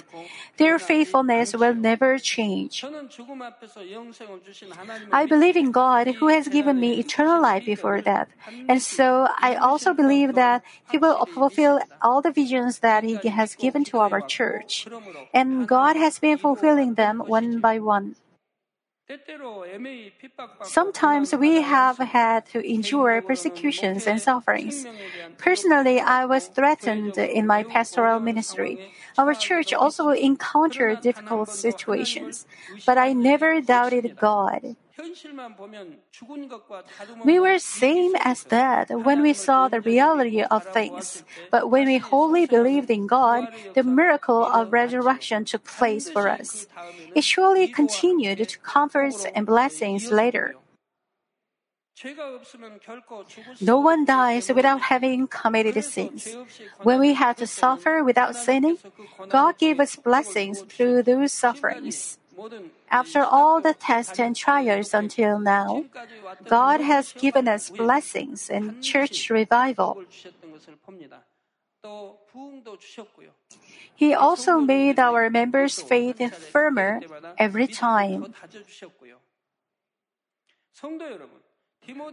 Their 0.56 0.78
faithfulness 0.78 1.54
will 1.54 1.74
never 1.74 2.18
change. 2.18 2.84
I 5.12 5.26
believe 5.26 5.56
in 5.56 5.72
God 5.72 6.06
who 6.18 6.28
has 6.28 6.48
given 6.48 6.78
me 6.78 6.98
eternal 6.98 7.40
life 7.42 7.64
before 7.64 8.00
death. 8.00 8.28
And 8.68 8.80
so 8.82 9.28
I 9.40 9.54
also 9.56 9.94
believe 9.94 10.34
that 10.34 10.62
He 10.90 10.98
will 10.98 11.26
fulfill 11.26 11.80
all 12.02 12.22
the 12.22 12.30
visions 12.32 12.78
that 12.80 13.04
He 13.04 13.18
has 13.28 13.54
given 13.54 13.84
to 13.84 13.98
our 13.98 14.20
church. 14.20 14.86
And 15.34 15.66
God 15.66 15.96
has 15.96 16.18
been 16.18 16.38
fulfilling 16.38 16.94
them 16.94 17.20
one 17.20 17.60
by 17.60 17.78
one. 17.78 18.16
Sometimes 20.62 21.34
we 21.34 21.62
have 21.62 21.98
had 21.98 22.46
to 22.46 22.60
endure 22.60 23.20
persecutions 23.22 24.06
and 24.06 24.20
sufferings. 24.20 24.86
Personally, 25.38 26.00
I 26.00 26.24
was 26.24 26.46
threatened 26.46 27.18
in 27.18 27.46
my 27.46 27.62
pastoral 27.62 28.20
ministry. 28.20 28.78
Our 29.18 29.34
church 29.34 29.72
also 29.72 30.10
encountered 30.10 31.00
difficult 31.00 31.48
situations, 31.48 32.46
but 32.86 32.98
I 32.98 33.12
never 33.12 33.60
doubted 33.60 34.16
God. 34.16 34.76
We 37.24 37.40
were 37.40 37.58
same 37.58 38.12
as 38.20 38.44
dead 38.44 38.90
when 38.90 39.22
we 39.22 39.32
saw 39.32 39.68
the 39.68 39.80
reality 39.80 40.42
of 40.42 40.64
things, 40.64 41.22
but 41.50 41.70
when 41.70 41.86
we 41.86 41.98
wholly 41.98 42.46
believed 42.46 42.90
in 42.90 43.06
God, 43.06 43.48
the 43.74 43.82
miracle 43.82 44.44
of 44.44 44.72
resurrection 44.72 45.44
took 45.44 45.64
place 45.64 46.10
for 46.10 46.28
us. 46.28 46.66
It 47.14 47.24
surely 47.24 47.68
continued 47.68 48.46
to 48.48 48.58
comforts 48.58 49.26
and 49.34 49.46
blessings 49.46 50.10
later. 50.10 50.54
No 53.60 53.78
one 53.78 54.04
dies 54.04 54.48
without 54.48 54.80
having 54.82 55.28
committed 55.28 55.82
sins. 55.84 56.36
When 56.82 56.98
we 56.98 57.14
had 57.14 57.36
to 57.38 57.46
suffer 57.46 58.02
without 58.02 58.36
sinning, 58.36 58.78
God 59.28 59.58
gave 59.58 59.80
us 59.80 59.96
blessings 59.96 60.62
through 60.62 61.02
those 61.02 61.32
sufferings. 61.32 62.19
After 62.90 63.22
all 63.22 63.60
the 63.60 63.74
tests 63.74 64.18
and 64.18 64.34
trials 64.34 64.94
until 64.94 65.38
now, 65.38 65.84
God 66.48 66.80
has 66.80 67.12
given 67.12 67.48
us 67.48 67.70
blessings 67.70 68.50
and 68.50 68.82
church 68.82 69.30
revival. 69.30 70.02
He 73.94 74.14
also 74.14 74.60
made 74.60 74.98
our 74.98 75.30
members' 75.30 75.80
faith 75.80 76.20
firmer 76.34 77.00
every 77.38 77.66
time. 77.66 78.34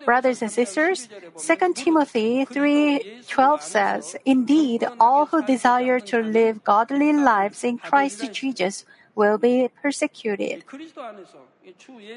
Brothers 0.05 0.41
and 0.41 0.51
sisters, 0.51 1.07
2 1.35 1.75
Timothy 1.75 2.45
3:12 2.45 3.61
says, 3.61 4.15
"Indeed, 4.25 4.87
all 4.99 5.27
who 5.27 5.43
desire 5.43 5.99
to 6.11 6.19
live 6.23 6.63
godly 6.63 7.11
lives 7.13 7.63
in 7.63 7.77
Christ 7.77 8.31
Jesus 8.31 8.85
will 9.17 9.37
be 9.37 9.69
persecuted. 9.81 10.63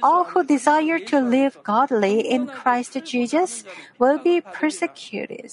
All 0.02 0.24
who 0.24 0.44
desire 0.44 1.00
to 1.08 1.18
live 1.18 1.58
godly 1.64 2.20
in 2.20 2.46
Christ 2.46 2.96
Jesus 3.04 3.64
will 3.98 4.18
be 4.18 4.40
persecuted. 4.40 5.50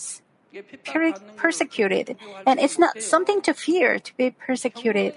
Persecuted, 1.35 2.17
and 2.45 2.59
it's 2.59 2.77
not 2.77 3.01
something 3.01 3.41
to 3.41 3.53
fear 3.53 3.99
to 3.99 4.17
be 4.17 4.31
persecuted. 4.31 5.15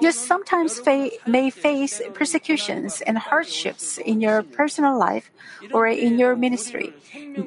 You 0.00 0.12
sometimes 0.12 0.78
fa- 0.78 1.10
may 1.26 1.50
face 1.50 2.00
persecutions 2.14 3.00
and 3.02 3.18
hardships 3.18 3.98
in 3.98 4.20
your 4.20 4.42
personal 4.42 4.98
life 4.98 5.30
or 5.72 5.86
in 5.86 6.18
your 6.18 6.36
ministry. 6.36 6.92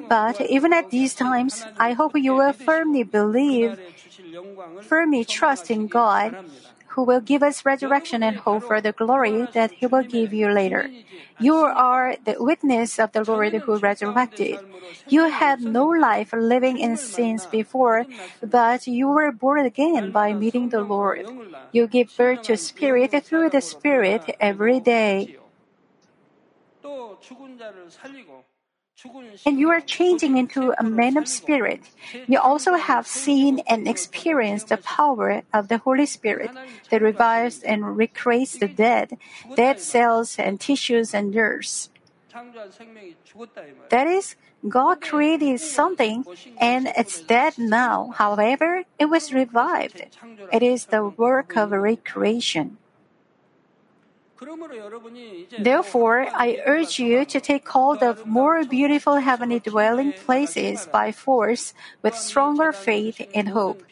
But 0.08 0.40
even 0.40 0.72
at 0.72 0.90
these 0.90 1.14
times, 1.14 1.66
I 1.78 1.92
hope 1.92 2.12
you 2.16 2.34
will 2.34 2.52
firmly 2.52 3.02
believe, 3.02 3.78
firmly 4.80 5.24
trust 5.24 5.70
in 5.70 5.86
God 5.86 6.36
who 6.90 7.04
will 7.04 7.20
give 7.20 7.42
us 7.42 7.64
resurrection 7.64 8.22
and 8.22 8.36
hope 8.36 8.64
for 8.64 8.80
the 8.80 8.92
glory 8.92 9.48
that 9.52 9.70
he 9.72 9.86
will 9.86 10.02
give 10.02 10.32
you 10.32 10.48
later. 10.50 10.90
You 11.38 11.54
are 11.54 12.16
the 12.24 12.36
witness 12.38 12.98
of 12.98 13.12
the 13.12 13.24
Lord 13.24 13.54
who 13.54 13.76
resurrected. 13.78 14.60
You 15.08 15.30
had 15.30 15.60
no 15.62 15.86
life 15.86 16.32
living 16.32 16.78
in 16.78 16.96
sins 16.96 17.46
before, 17.46 18.06
but 18.42 18.86
you 18.86 19.08
were 19.08 19.32
born 19.32 19.64
again 19.64 20.10
by 20.10 20.34
meeting 20.34 20.68
the 20.68 20.82
Lord. 20.82 21.26
You 21.72 21.86
give 21.86 22.16
birth 22.16 22.42
to 22.42 22.56
spirit 22.56 23.12
through 23.24 23.50
the 23.50 23.60
spirit 23.60 24.22
every 24.40 24.80
day. 24.80 25.36
And 29.46 29.58
you 29.58 29.70
are 29.70 29.80
changing 29.80 30.36
into 30.36 30.74
a 30.78 30.84
man 30.84 31.16
of 31.16 31.28
spirit. 31.28 31.80
You 32.26 32.38
also 32.38 32.74
have 32.74 33.06
seen 33.06 33.60
and 33.66 33.88
experienced 33.88 34.68
the 34.68 34.76
power 34.76 35.42
of 35.52 35.68
the 35.68 35.78
Holy 35.78 36.06
Spirit 36.06 36.50
that 36.90 37.02
revives 37.02 37.62
and 37.62 37.96
recreates 37.96 38.58
the 38.58 38.68
dead, 38.68 39.16
dead 39.56 39.80
cells 39.80 40.38
and 40.38 40.60
tissues 40.60 41.14
and 41.14 41.30
nerves. 41.30 41.90
That 43.90 44.06
is, 44.06 44.36
God 44.68 45.00
created 45.00 45.60
something 45.60 46.24
and 46.60 46.92
it's 46.96 47.22
dead 47.22 47.54
now. 47.58 48.12
However, 48.14 48.84
it 48.98 49.06
was 49.06 49.32
revived. 49.32 50.04
It 50.52 50.62
is 50.62 50.86
the 50.86 51.04
work 51.04 51.56
of 51.56 51.72
recreation. 51.72 52.78
Therefore, 55.58 56.28
I 56.32 56.62
urge 56.64 56.98
you 56.98 57.24
to 57.26 57.40
take 57.40 57.68
hold 57.68 58.02
of 58.02 58.24
more 58.24 58.64
beautiful 58.64 59.16
heavenly 59.16 59.60
dwelling 59.60 60.12
places 60.12 60.88
by 60.90 61.12
force 61.12 61.74
with 62.02 62.16
stronger 62.16 62.72
faith 62.72 63.20
and 63.34 63.50
hope. 63.50 63.82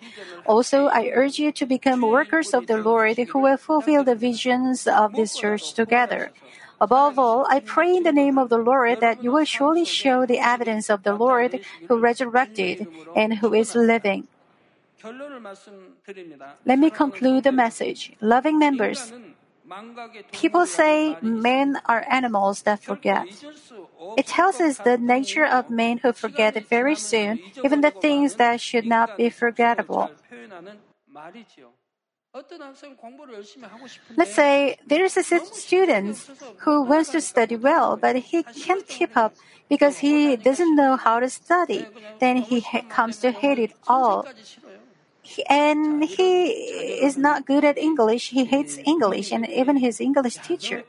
Also, 0.46 0.87
I 0.87 1.11
urge 1.12 1.38
you 1.38 1.52
to 1.52 1.66
become 1.66 2.00
workers 2.00 2.54
of 2.54 2.66
the 2.66 2.78
Lord 2.78 3.18
who 3.18 3.38
will 3.40 3.58
fulfill 3.58 4.04
the 4.04 4.14
visions 4.14 4.87
of 4.87 5.12
this 5.12 5.37
church 5.37 5.74
together. 5.74 6.32
Above 6.80 7.18
all, 7.18 7.44
I 7.50 7.61
pray 7.61 7.96
in 7.96 8.04
the 8.04 8.12
name 8.12 8.38
of 8.38 8.48
the 8.48 8.58
Lord 8.58 9.00
that 9.00 9.22
you 9.22 9.32
will 9.32 9.44
surely 9.44 9.84
show 9.84 10.24
the 10.24 10.38
evidence 10.38 10.88
of 10.88 11.02
the 11.02 11.14
Lord 11.14 11.61
who 11.88 11.98
resurrected 11.98 12.87
and 13.14 13.34
who 13.34 13.52
is 13.52 13.74
living. 13.74 14.28
Let 16.64 16.78
me 16.78 16.90
conclude 16.90 17.44
the 17.44 17.52
message. 17.52 18.12
Loving 18.20 18.58
members, 18.58 19.12
People 20.33 20.66
say 20.66 21.16
men 21.22 21.78
are 21.87 22.04
animals 22.09 22.62
that 22.62 22.83
forget. 22.83 23.26
It 24.16 24.26
tells 24.26 24.61
us 24.61 24.78
the 24.78 24.98
nature 24.98 25.44
of 25.44 25.70
men 25.70 25.98
who 25.98 26.12
forget 26.12 26.66
very 26.68 26.94
soon, 26.94 27.40
even 27.64 27.81
the 27.81 27.90
things 27.90 28.35
that 28.37 28.61
should 28.61 28.87
not 28.87 29.16
be 29.16 29.31
forgettable. 29.31 30.11
Let's 34.16 34.35
say 34.35 34.76
there's 34.87 35.16
a 35.16 35.22
student 35.22 36.28
who 36.59 36.83
wants 36.83 37.11
to 37.11 37.20
study 37.20 37.57
well, 37.57 37.96
but 37.96 38.16
he 38.16 38.42
can't 38.42 38.87
keep 38.87 39.16
up 39.16 39.35
because 39.68 39.98
he 39.98 40.37
doesn't 40.37 40.76
know 40.76 40.96
how 40.96 41.20
to 41.20 41.28
study. 41.28 41.88
Then 42.20 42.38
he 42.38 42.61
ha- 42.61 42.83
comes 42.88 43.18
to 43.18 43.31
hate 43.33 43.59
it 43.59 43.72
all 43.87 44.26
and 45.48 46.04
he 46.04 46.50
is 47.04 47.16
not 47.16 47.46
good 47.46 47.64
at 47.64 47.76
English. 47.76 48.31
He 48.31 48.44
hates 48.44 48.78
English 48.78 49.33
and 49.33 49.48
even 49.48 49.76
his 49.76 50.00
English 50.00 50.37
teacher. 50.37 50.85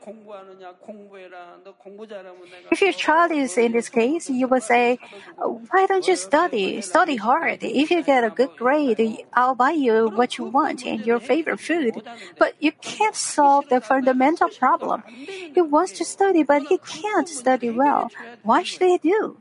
If 2.70 2.80
your 2.80 2.92
child 2.92 3.32
is 3.32 3.58
in 3.58 3.72
this 3.72 3.88
case, 3.88 4.30
you 4.30 4.46
will 4.48 4.60
say, 4.60 4.98
oh, 5.38 5.60
Why 5.70 5.86
don't 5.86 6.06
you 6.06 6.16
study? 6.16 6.80
Study 6.80 7.16
hard. 7.16 7.58
If 7.62 7.90
you 7.90 8.02
get 8.02 8.24
a 8.24 8.30
good 8.30 8.56
grade, 8.56 9.00
I'll 9.34 9.54
buy 9.54 9.72
you 9.72 10.08
what 10.08 10.38
you 10.38 10.44
want 10.44 10.84
and 10.86 11.04
your 11.04 11.20
favorite 11.20 11.60
food. 11.60 12.02
But 12.38 12.54
you 12.60 12.72
can't 12.72 13.16
solve 13.16 13.68
the 13.68 13.80
fundamental 13.80 14.48
problem. 14.48 15.02
He 15.06 15.60
wants 15.60 15.92
to 15.98 16.04
study, 16.04 16.42
but 16.42 16.62
he 16.62 16.78
can't 16.78 17.28
study 17.28 17.70
well. 17.70 18.10
Why 18.42 18.62
should 18.62 18.82
he 18.82 18.98
do? 18.98 19.36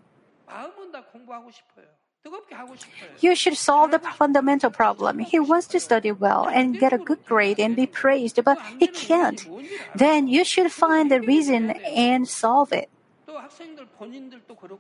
You 3.20 3.36
should 3.36 3.58
solve 3.58 3.92
the 3.92 4.00
fundamental 4.00 4.70
problem. 4.70 5.20
He 5.20 5.40
wants 5.40 5.68
to 5.68 5.80
study 5.80 6.12
well 6.12 6.48
and 6.48 6.80
get 6.80 6.94
a 6.94 6.98
good 6.98 7.26
grade 7.26 7.60
and 7.60 7.76
be 7.76 7.86
praised, 7.86 8.44
but 8.44 8.58
he 8.80 8.88
can't. 8.88 9.48
Then 9.96 10.28
you 10.28 10.44
should 10.44 10.72
find 10.72 11.12
the 11.12 11.22
reason 11.22 11.72
and 11.72 12.28
solve 12.28 12.74
it. 12.74 12.90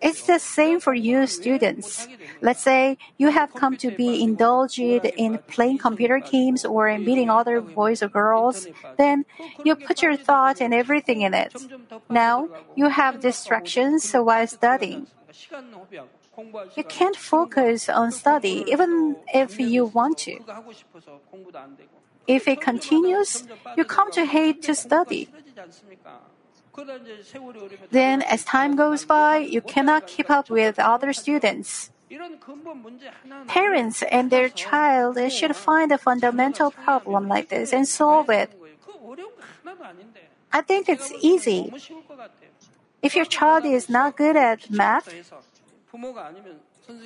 It's 0.01 0.23
the 0.23 0.39
same 0.39 0.79
for 0.79 0.93
you 0.93 1.27
students. 1.27 2.07
Let's 2.41 2.61
say 2.61 2.97
you 3.17 3.29
have 3.29 3.53
come 3.53 3.77
to 3.77 3.91
be 3.91 4.23
indulged 4.23 4.79
in 4.79 5.37
playing 5.47 5.77
computer 5.79 6.19
games 6.19 6.65
or 6.65 6.87
in 6.87 7.05
meeting 7.05 7.29
other 7.29 7.61
boys 7.61 8.01
or 8.01 8.09
girls. 8.09 8.67
Then 8.97 9.25
you 9.63 9.75
put 9.75 10.01
your 10.01 10.15
thought 10.15 10.61
and 10.61 10.73
everything 10.73 11.21
in 11.21 11.33
it. 11.33 11.55
Now 12.09 12.49
you 12.75 12.89
have 12.89 13.19
distractions 13.21 14.11
while 14.11 14.47
studying. 14.47 15.07
You 16.75 16.83
can't 16.83 17.15
focus 17.15 17.89
on 17.89 18.11
study 18.11 18.65
even 18.67 19.17
if 19.33 19.59
you 19.59 19.85
want 19.85 20.17
to. 20.29 20.39
If 22.27 22.47
it 22.47 22.61
continues, 22.61 23.43
you 23.75 23.83
come 23.85 24.11
to 24.11 24.25
hate 24.25 24.61
to 24.63 24.75
study. 24.75 25.29
Then, 27.91 28.21
as 28.21 28.43
time 28.43 28.75
goes 28.75 29.03
by, 29.05 29.37
you 29.37 29.61
cannot 29.61 30.07
keep 30.07 30.29
up 30.29 30.49
with 30.49 30.79
other 30.79 31.11
students. 31.13 31.89
Parents 33.47 34.03
and 34.03 34.31
their 34.31 34.49
child 34.49 35.17
should 35.31 35.55
find 35.55 35.91
a 35.91 35.97
fundamental 35.97 36.71
problem 36.71 37.27
like 37.27 37.49
this 37.49 37.73
and 37.73 37.87
solve 37.87 38.29
it. 38.29 38.49
I 40.51 40.61
think 40.61 40.89
it's 40.89 41.11
easy. 41.21 41.73
If 43.01 43.15
your 43.15 43.25
child 43.25 43.65
is 43.65 43.89
not 43.89 44.17
good 44.17 44.35
at 44.35 44.69
math, 44.69 45.09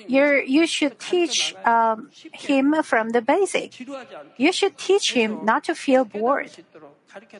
you 0.07 0.43
you 0.45 0.67
should 0.67 0.99
teach 0.99 1.55
um, 1.65 2.09
him 2.31 2.75
from 2.83 3.09
the 3.09 3.21
basic. 3.21 3.79
You 4.37 4.51
should 4.51 4.77
teach 4.77 5.13
him 5.13 5.43
not 5.43 5.63
to 5.65 5.75
feel 5.75 6.05
bored, 6.05 6.51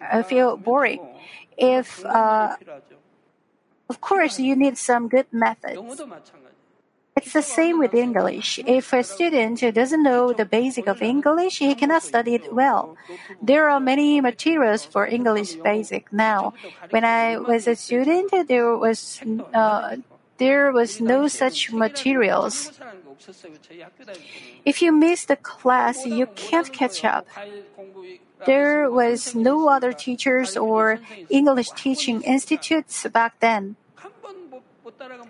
uh, 0.02 0.24
feel 0.24 0.58
boring. 0.58 1.00
If 1.58 2.04
uh, 2.06 2.56
of 3.90 4.02
course 4.02 4.40
you 4.40 4.56
need 4.56 4.78
some 4.78 5.08
good 5.08 5.28
methods. 5.32 6.02
It's 7.16 7.34
the 7.34 7.44
same 7.44 7.78
with 7.78 7.94
English. 7.94 8.60
If 8.66 8.92
a 8.92 9.04
student 9.04 9.62
doesn't 9.62 10.02
know 10.02 10.34
the 10.34 10.46
basic 10.46 10.88
of 10.88 11.02
English, 11.02 11.60
he 11.60 11.76
cannot 11.76 12.02
study 12.02 12.34
it 12.34 12.52
well. 12.52 12.98
There 13.40 13.70
are 13.70 13.80
many 13.80 14.20
materials 14.20 14.84
for 14.84 15.06
English 15.06 15.56
basic 15.62 16.12
now. 16.12 16.54
When 16.90 17.06
I 17.06 17.38
was 17.38 17.68
a 17.68 17.76
student, 17.76 18.34
there 18.48 18.76
was 18.76 19.22
uh, 19.54 19.98
there 20.38 20.72
was 20.72 21.00
no 21.00 21.28
such 21.28 21.72
materials. 21.72 22.72
If 24.66 24.82
you 24.82 24.92
miss 24.92 25.26
the 25.26 25.36
class, 25.36 26.06
you 26.06 26.28
can't 26.36 26.72
catch 26.72 27.06
up. 27.06 27.28
There 28.46 28.90
was 28.90 29.36
no 29.36 29.70
other 29.70 29.94
teachers 29.94 30.58
or 30.58 31.00
English 31.30 31.72
teaching 31.72 32.22
institutes 32.24 33.06
back 33.08 33.40
then. 33.40 33.76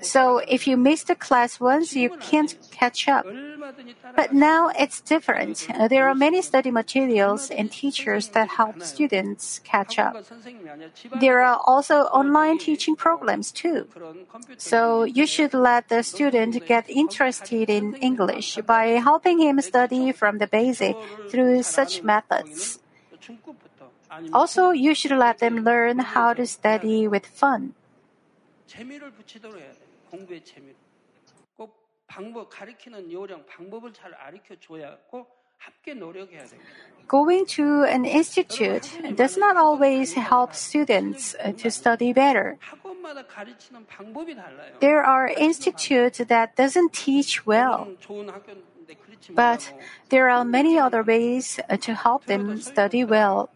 So 0.01 0.39
if 0.47 0.67
you 0.67 0.77
miss 0.77 1.03
the 1.03 1.15
class 1.15 1.59
once, 1.59 1.95
you 1.95 2.09
can't 2.19 2.57
catch 2.71 3.07
up. 3.07 3.25
But 4.15 4.33
now 4.33 4.69
it's 4.69 5.01
different. 5.01 5.67
Uh, 5.69 5.87
there 5.87 6.07
are 6.07 6.15
many 6.15 6.41
study 6.41 6.71
materials 6.71 7.49
and 7.49 7.71
teachers 7.71 8.29
that 8.29 8.49
help 8.49 8.81
students 8.81 9.59
catch 9.63 9.99
up. 9.99 10.17
There 11.19 11.41
are 11.41 11.59
also 11.65 12.09
online 12.09 12.57
teaching 12.57 12.95
programs 12.95 13.51
too. 13.51 13.87
So 14.57 15.03
you 15.03 15.25
should 15.25 15.53
let 15.53 15.89
the 15.89 16.03
student 16.03 16.65
get 16.65 16.89
interested 16.89 17.69
in 17.69 17.95
English 17.95 18.57
by 18.65 18.99
helping 18.99 19.39
him 19.39 19.61
study 19.61 20.11
from 20.11 20.39
the 20.39 20.47
basic 20.47 20.95
through 21.29 21.63
such 21.63 22.03
methods. 22.03 22.79
Also, 24.31 24.69
you 24.71 24.93
should 24.93 25.11
let 25.11 25.39
them 25.39 25.63
learn 25.63 25.99
how 25.99 26.33
to 26.33 26.45
study 26.45 27.07
with 27.07 27.25
fun. 27.25 27.73
재미를 28.66 29.10
붙이도록 29.12 29.60
해야 29.60 29.72
돼. 29.72 29.80
공부에 30.10 30.42
재미를. 30.42 30.74
꼭 31.56 31.88
방법 32.06 32.48
가르치는 32.50 33.10
요령 33.12 33.46
방법을 33.46 33.92
잘 33.92 34.12
가르쳐 34.12 34.54
줘야 34.60 34.96
꼭 35.08 35.38
함께 35.58 35.94
노력해야 35.94 36.44
됩니다. 36.44 36.70
Going 37.08 37.46
to 37.56 37.84
an 37.84 38.04
institute 38.04 39.16
does 39.16 39.38
not 39.38 39.56
always 39.56 40.14
help 40.14 40.52
students 40.54 41.34
to 41.56 41.68
study 41.70 42.12
better. 42.12 42.58
There 44.80 45.02
are 45.02 45.28
institutes 45.28 46.18
that 46.18 46.54
doesn't 46.56 46.92
teach 46.92 47.46
well. 47.46 47.96
But 49.34 49.72
there 50.10 50.28
are 50.28 50.44
many 50.44 50.78
other 50.78 51.02
ways 51.02 51.58
to 51.80 51.94
help 51.94 52.26
them 52.26 52.60
study 52.60 53.04
well. 53.04 53.48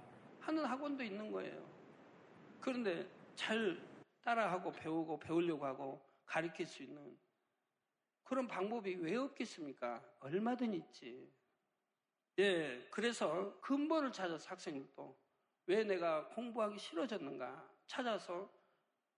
따라하고 4.28 4.74
배우고 4.74 5.20
배우려고 5.20 5.66
하고 5.66 6.06
가르칠 6.26 6.66
수 6.66 6.84
있는 6.84 7.18
그런 8.24 8.46
방법이 8.46 8.96
왜 8.96 9.16
없겠습니까? 9.16 10.04
얼마든 10.20 10.74
있지. 10.74 11.34
예, 12.38 12.86
그래서 12.92 13.58
근본을 13.62 14.12
찾아서 14.12 14.50
학생들도 14.50 15.18
왜 15.68 15.86
내가 15.86 16.28
공부하기 16.28 16.78
싫어졌는가 16.78 17.72
찾아서 17.86 18.52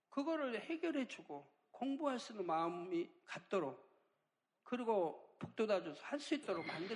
그거를 0.10 0.62
해결해 0.62 1.08
주고 1.08 1.52
공부할 1.72 2.20
수 2.20 2.34
있는 2.34 2.46
마음이 2.46 3.10
갖도록 3.26 3.84
그리고 4.62 5.29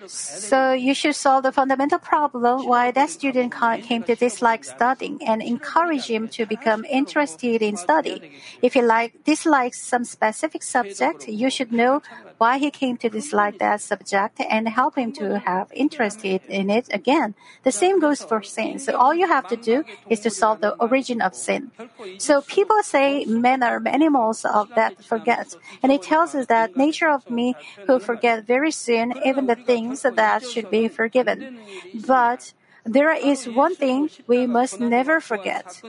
So 0.07 0.73
you 0.73 0.93
should 0.93 1.15
solve 1.15 1.43
the 1.43 1.51
fundamental 1.51 1.99
problem 1.99 2.65
why 2.67 2.91
that 2.91 3.09
student 3.09 3.53
came 3.83 4.03
to 4.03 4.15
dislike 4.15 4.63
studying 4.63 5.19
and 5.25 5.41
encourage 5.41 6.07
him 6.09 6.27
to 6.29 6.45
become 6.45 6.85
interested 6.85 7.61
in 7.61 7.77
study. 7.77 8.21
If 8.61 8.73
he 8.73 8.81
like 8.81 9.23
dislikes 9.23 9.81
some 9.81 10.03
specific 10.03 10.63
subject, 10.63 11.27
you 11.27 11.49
should 11.49 11.71
know 11.71 12.01
why 12.37 12.57
he 12.57 12.69
came 12.71 12.97
to 12.97 13.09
dislike 13.09 13.57
that 13.59 13.79
subject 13.79 14.41
and 14.49 14.67
help 14.67 14.97
him 14.97 15.13
to 15.13 15.39
have 15.39 15.71
interest 15.73 16.25
in 16.25 16.69
it 16.69 16.87
again. 16.91 17.35
The 17.63 17.71
same 17.71 17.99
goes 17.99 18.23
for 18.23 18.41
sin. 18.41 18.79
So 18.79 18.97
all 18.97 19.13
you 19.13 19.27
have 19.27 19.47
to 19.47 19.55
do 19.55 19.85
is 20.09 20.19
to 20.21 20.29
solve 20.29 20.59
the 20.59 20.73
origin 20.87 21.21
of 21.21 21.35
sin. 21.35 21.71
So 22.17 22.41
people 22.41 22.81
say 22.83 23.23
men 23.25 23.63
are 23.63 23.81
animals 23.85 24.43
of 24.43 24.67
that 24.75 25.01
forget, 25.03 25.55
and 25.81 25.91
it 25.91 26.01
tells 26.01 26.35
us 26.35 26.47
that 26.47 26.75
nature 26.75 27.09
of 27.09 27.29
me 27.29 27.55
who 27.87 27.99
forget 27.99 28.32
forget 28.33 28.47
very 28.47 28.71
soon 28.71 29.13
even 29.25 29.47
the 29.47 29.55
things 29.55 30.01
that 30.01 30.43
should 30.43 30.69
be 30.69 30.87
forgiven. 30.87 31.59
But 31.93 32.53
there 32.85 33.13
is 33.13 33.47
one 33.47 33.75
thing 33.75 34.09
we 34.27 34.47
must 34.47 34.79
never 34.79 35.21
forget. 35.21 35.81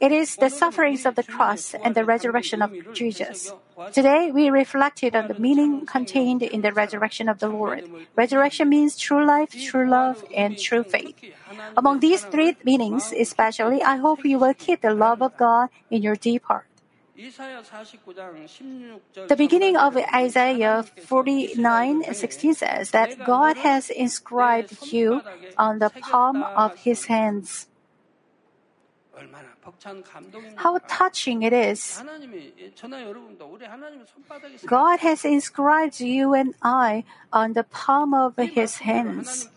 It 0.00 0.12
is 0.12 0.36
the 0.36 0.48
sufferings 0.48 1.04
of 1.04 1.14
the 1.14 1.22
cross 1.22 1.74
and 1.74 1.94
the 1.94 2.04
resurrection 2.04 2.62
of 2.62 2.72
Jesus. 2.94 3.52
Today, 3.92 4.30
we 4.30 4.48
reflected 4.48 5.14
on 5.14 5.28
the 5.28 5.38
meaning 5.38 5.84
contained 5.84 6.42
in 6.42 6.62
the 6.62 6.72
resurrection 6.72 7.28
of 7.28 7.38
the 7.38 7.48
Lord. 7.48 7.84
Resurrection 8.16 8.68
means 8.68 8.96
true 8.96 9.24
life, 9.24 9.52
true 9.52 9.88
love, 9.88 10.24
and 10.34 10.56
true 10.58 10.84
faith. 10.84 11.16
Among 11.76 12.00
these 12.00 12.24
three 12.24 12.56
meanings, 12.64 13.12
especially, 13.12 13.82
I 13.82 13.96
hope 13.96 14.24
you 14.24 14.38
will 14.38 14.54
keep 14.54 14.80
the 14.80 14.94
love 14.94 15.20
of 15.20 15.36
God 15.36 15.68
in 15.90 16.02
your 16.02 16.16
deep 16.16 16.44
heart. 16.44 16.69
The 19.28 19.36
beginning 19.36 19.76
of 19.76 19.96
Isaiah 19.96 20.84
49:16 20.96 22.54
says 22.54 22.90
that 22.92 23.18
God 23.24 23.58
has 23.58 23.90
inscribed 23.90 24.92
you 24.92 25.20
on 25.58 25.80
the 25.80 25.90
palm 25.90 26.42
of 26.42 26.76
his 26.80 27.06
hands. 27.06 27.66
How 30.56 30.78
touching 30.88 31.42
it 31.42 31.52
is. 31.52 32.02
God 34.64 35.00
has 35.00 35.24
inscribed 35.24 36.00
you 36.00 36.32
and 36.32 36.54
I 36.62 37.04
on 37.32 37.52
the 37.52 37.64
palm 37.64 38.14
of 38.14 38.36
his 38.36 38.78
hands. 38.78 39.50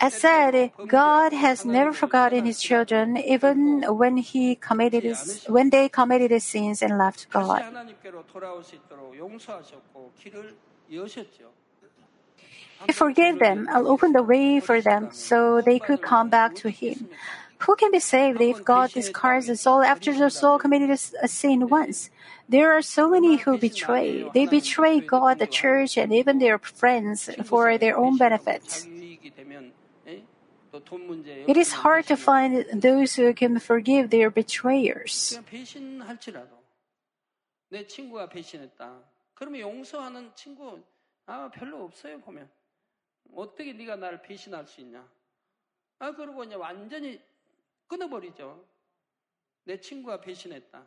As 0.00 0.14
said, 0.14 0.72
God 0.86 1.32
has 1.32 1.64
never 1.64 1.92
forgotten 1.92 2.46
His 2.46 2.62
children, 2.62 3.18
even 3.18 3.82
when 3.86 4.16
He 4.16 4.56
committed 4.56 5.04
when 5.46 5.68
they 5.68 5.88
committed 5.88 6.32
sins 6.40 6.80
and 6.80 6.96
left 6.96 7.28
God. 7.28 7.62
He 12.86 12.92
forgave 12.92 13.38
them 13.38 13.68
and 13.68 13.86
opened 13.86 14.14
the 14.14 14.22
way 14.22 14.58
for 14.60 14.80
them 14.80 15.10
so 15.12 15.60
they 15.60 15.78
could 15.78 16.00
come 16.00 16.30
back 16.30 16.54
to 16.56 16.70
Him. 16.70 17.08
Who 17.68 17.76
can 17.76 17.92
be 17.92 18.00
saved 18.00 18.40
if 18.40 18.64
God 18.64 18.92
discards 18.92 19.48
the 19.48 19.56
soul 19.56 19.82
after 19.82 20.16
the 20.16 20.30
soul 20.30 20.58
committed 20.58 20.88
a 20.88 21.28
sin 21.28 21.68
once? 21.68 22.08
There 22.48 22.72
are 22.72 22.80
so 22.80 23.10
many 23.10 23.36
who 23.36 23.58
betray. 23.58 24.30
They 24.32 24.46
betray 24.46 25.00
God, 25.00 25.38
the 25.38 25.46
church, 25.46 25.98
and 25.98 26.10
even 26.10 26.38
their 26.38 26.56
friends 26.58 27.28
for 27.44 27.76
their 27.76 27.98
own 27.98 28.16
benefit. 28.16 28.86
It 31.48 31.58
is 31.58 31.72
hard 31.74 32.06
to 32.08 32.16
find 32.16 32.64
those 32.80 33.20
who 33.20 33.34
can 33.36 33.56
forgive 33.56 34.10
their 34.10 34.32
betrayers. 34.32 35.40
배신할지라도 35.46 36.58
내 37.68 37.86
친구가 37.86 38.28
배신했다. 38.28 39.02
그러면 39.34 39.60
용서하는 39.60 40.34
친구 40.34 40.82
아 41.26 41.50
별로 41.50 41.84
없어요 41.84 42.20
보면 42.20 42.50
어떻게 43.34 43.72
네가 43.72 43.96
나를 43.96 44.22
배신할 44.22 44.66
수 44.66 44.80
있냐? 44.80 45.08
아 45.98 46.12
그러고 46.12 46.44
이제 46.44 46.54
완전히 46.54 47.20
끊어버리죠. 47.86 48.64
내 49.64 49.78
친구가 49.80 50.20
배신했다. 50.20 50.86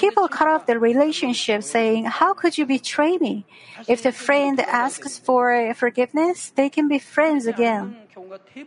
People 0.00 0.28
cut 0.28 0.48
off 0.48 0.64
the 0.64 0.78
relationship 0.78 1.62
saying, 1.62 2.06
How 2.06 2.32
could 2.32 2.56
you 2.56 2.64
betray 2.64 3.18
me? 3.18 3.44
If 3.86 4.02
the 4.02 4.12
friend 4.12 4.58
asks 4.60 5.18
for 5.18 5.74
forgiveness, 5.74 6.50
they 6.56 6.70
can 6.70 6.88
be 6.88 6.98
friends 6.98 7.44
again. 7.44 7.96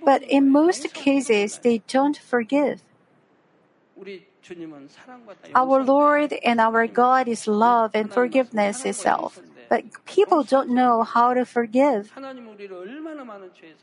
But 0.06 0.22
in 0.22 0.52
most 0.52 0.94
cases, 0.94 1.58
they 1.58 1.82
don't 1.90 2.18
forgive. 2.18 2.84
Our 5.56 5.84
Lord 5.84 6.34
and 6.46 6.60
our 6.60 6.86
God 6.86 7.28
is 7.28 7.48
love 7.48 7.92
and 7.96 8.14
forgiveness 8.14 8.86
itself. 8.86 9.40
But 9.70 10.06
people 10.06 10.44
don't 10.44 10.70
know 10.70 11.02
how 11.02 11.34
to 11.34 11.46
forgive. 11.46 12.14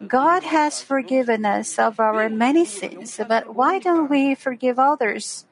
God 0.07 0.43
has 0.45 0.83
forgiven 0.83 1.45
us 1.45 1.79
of 1.79 1.99
our 1.99 2.29
many 2.29 2.65
sins, 2.65 3.19
but 3.27 3.57
why 3.57 3.81
don't 3.81 4.09
we 4.09 4.35
forgive 4.37 4.79
others? 4.79 5.47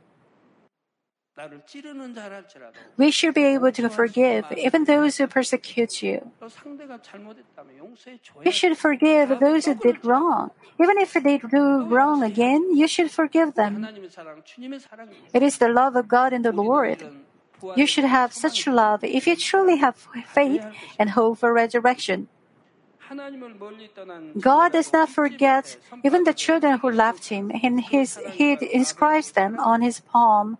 We 2.96 3.10
should 3.10 3.34
be 3.34 3.44
able 3.44 3.72
to 3.72 3.88
forgive 3.88 4.44
even 4.56 4.84
those 4.84 5.18
who 5.18 5.26
persecute 5.26 6.02
you. 6.02 6.32
You 8.44 8.52
should 8.52 8.76
forgive 8.78 9.38
those 9.38 9.66
who 9.66 9.74
did 9.74 10.04
wrong. 10.04 10.50
Even 10.80 10.98
if 10.98 11.12
they 11.14 11.38
do 11.38 11.84
wrong 11.84 12.22
again, 12.22 12.76
you 12.76 12.88
should 12.88 13.10
forgive 13.10 13.54
them. 13.54 13.86
It 15.32 15.42
is 15.42 15.58
the 15.58 15.68
love 15.68 15.96
of 15.96 16.08
God 16.08 16.32
in 16.32 16.42
the 16.42 16.52
Lord. 16.52 17.10
You 17.76 17.86
should 17.86 18.04
have 18.04 18.32
such 18.32 18.66
love 18.66 19.02
if 19.02 19.26
you 19.26 19.36
truly 19.36 19.76
have 19.76 19.96
faith 20.26 20.64
and 20.98 21.10
hope 21.10 21.38
for 21.38 21.52
resurrection. 21.52 22.28
God 24.38 24.72
does 24.72 24.92
not 24.92 25.08
forget 25.08 25.78
even 26.04 26.24
the 26.24 26.34
children 26.34 26.78
who 26.78 26.90
left 26.90 27.28
him, 27.28 27.50
and 27.62 27.80
his, 27.80 28.18
He 28.32 28.56
inscribes 28.72 29.32
them 29.32 29.58
on 29.58 29.82
His 29.82 30.00
palm. 30.00 30.58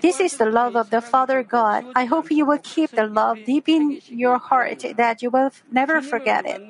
This 0.00 0.20
is 0.20 0.36
the 0.36 0.46
love 0.46 0.76
of 0.76 0.90
the 0.90 1.00
Father 1.00 1.42
God. 1.42 1.84
I 1.94 2.04
hope 2.04 2.30
you 2.30 2.46
will 2.46 2.60
keep 2.62 2.94
the 2.94 3.06
love 3.06 3.44
deep 3.44 3.68
in 3.68 4.00
your 4.08 4.38
heart 4.38 4.84
that 4.96 5.22
you 5.22 5.30
will 5.30 5.50
never 5.70 6.00
forget 6.00 6.46
it. 6.46 6.60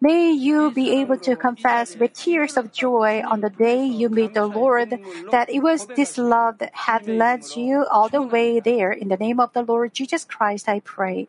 May 0.00 0.30
you 0.32 0.70
be 0.70 0.98
able 1.00 1.18
to 1.18 1.36
confess 1.36 1.94
with 1.94 2.14
tears 2.14 2.56
of 2.56 2.72
joy 2.72 3.22
on 3.28 3.42
the 3.42 3.50
day 3.50 3.84
you 3.84 4.08
meet 4.08 4.32
the 4.32 4.46
Lord 4.46 4.98
that 5.30 5.50
it 5.50 5.60
was 5.60 5.86
this 5.94 6.16
love 6.16 6.58
that 6.58 6.74
had 6.74 7.06
led 7.06 7.54
you 7.54 7.84
all 7.90 8.08
the 8.08 8.22
way 8.22 8.60
there. 8.60 8.92
In 8.92 9.08
the 9.08 9.18
name 9.18 9.38
of 9.38 9.52
the 9.52 9.62
Lord 9.62 9.92
Jesus 9.92 10.24
Christ, 10.24 10.68
I 10.68 10.80
pray. 10.80 11.28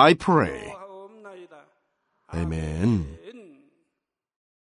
I 0.00 0.14
pray. 0.14 0.74
Amen. 2.32 3.18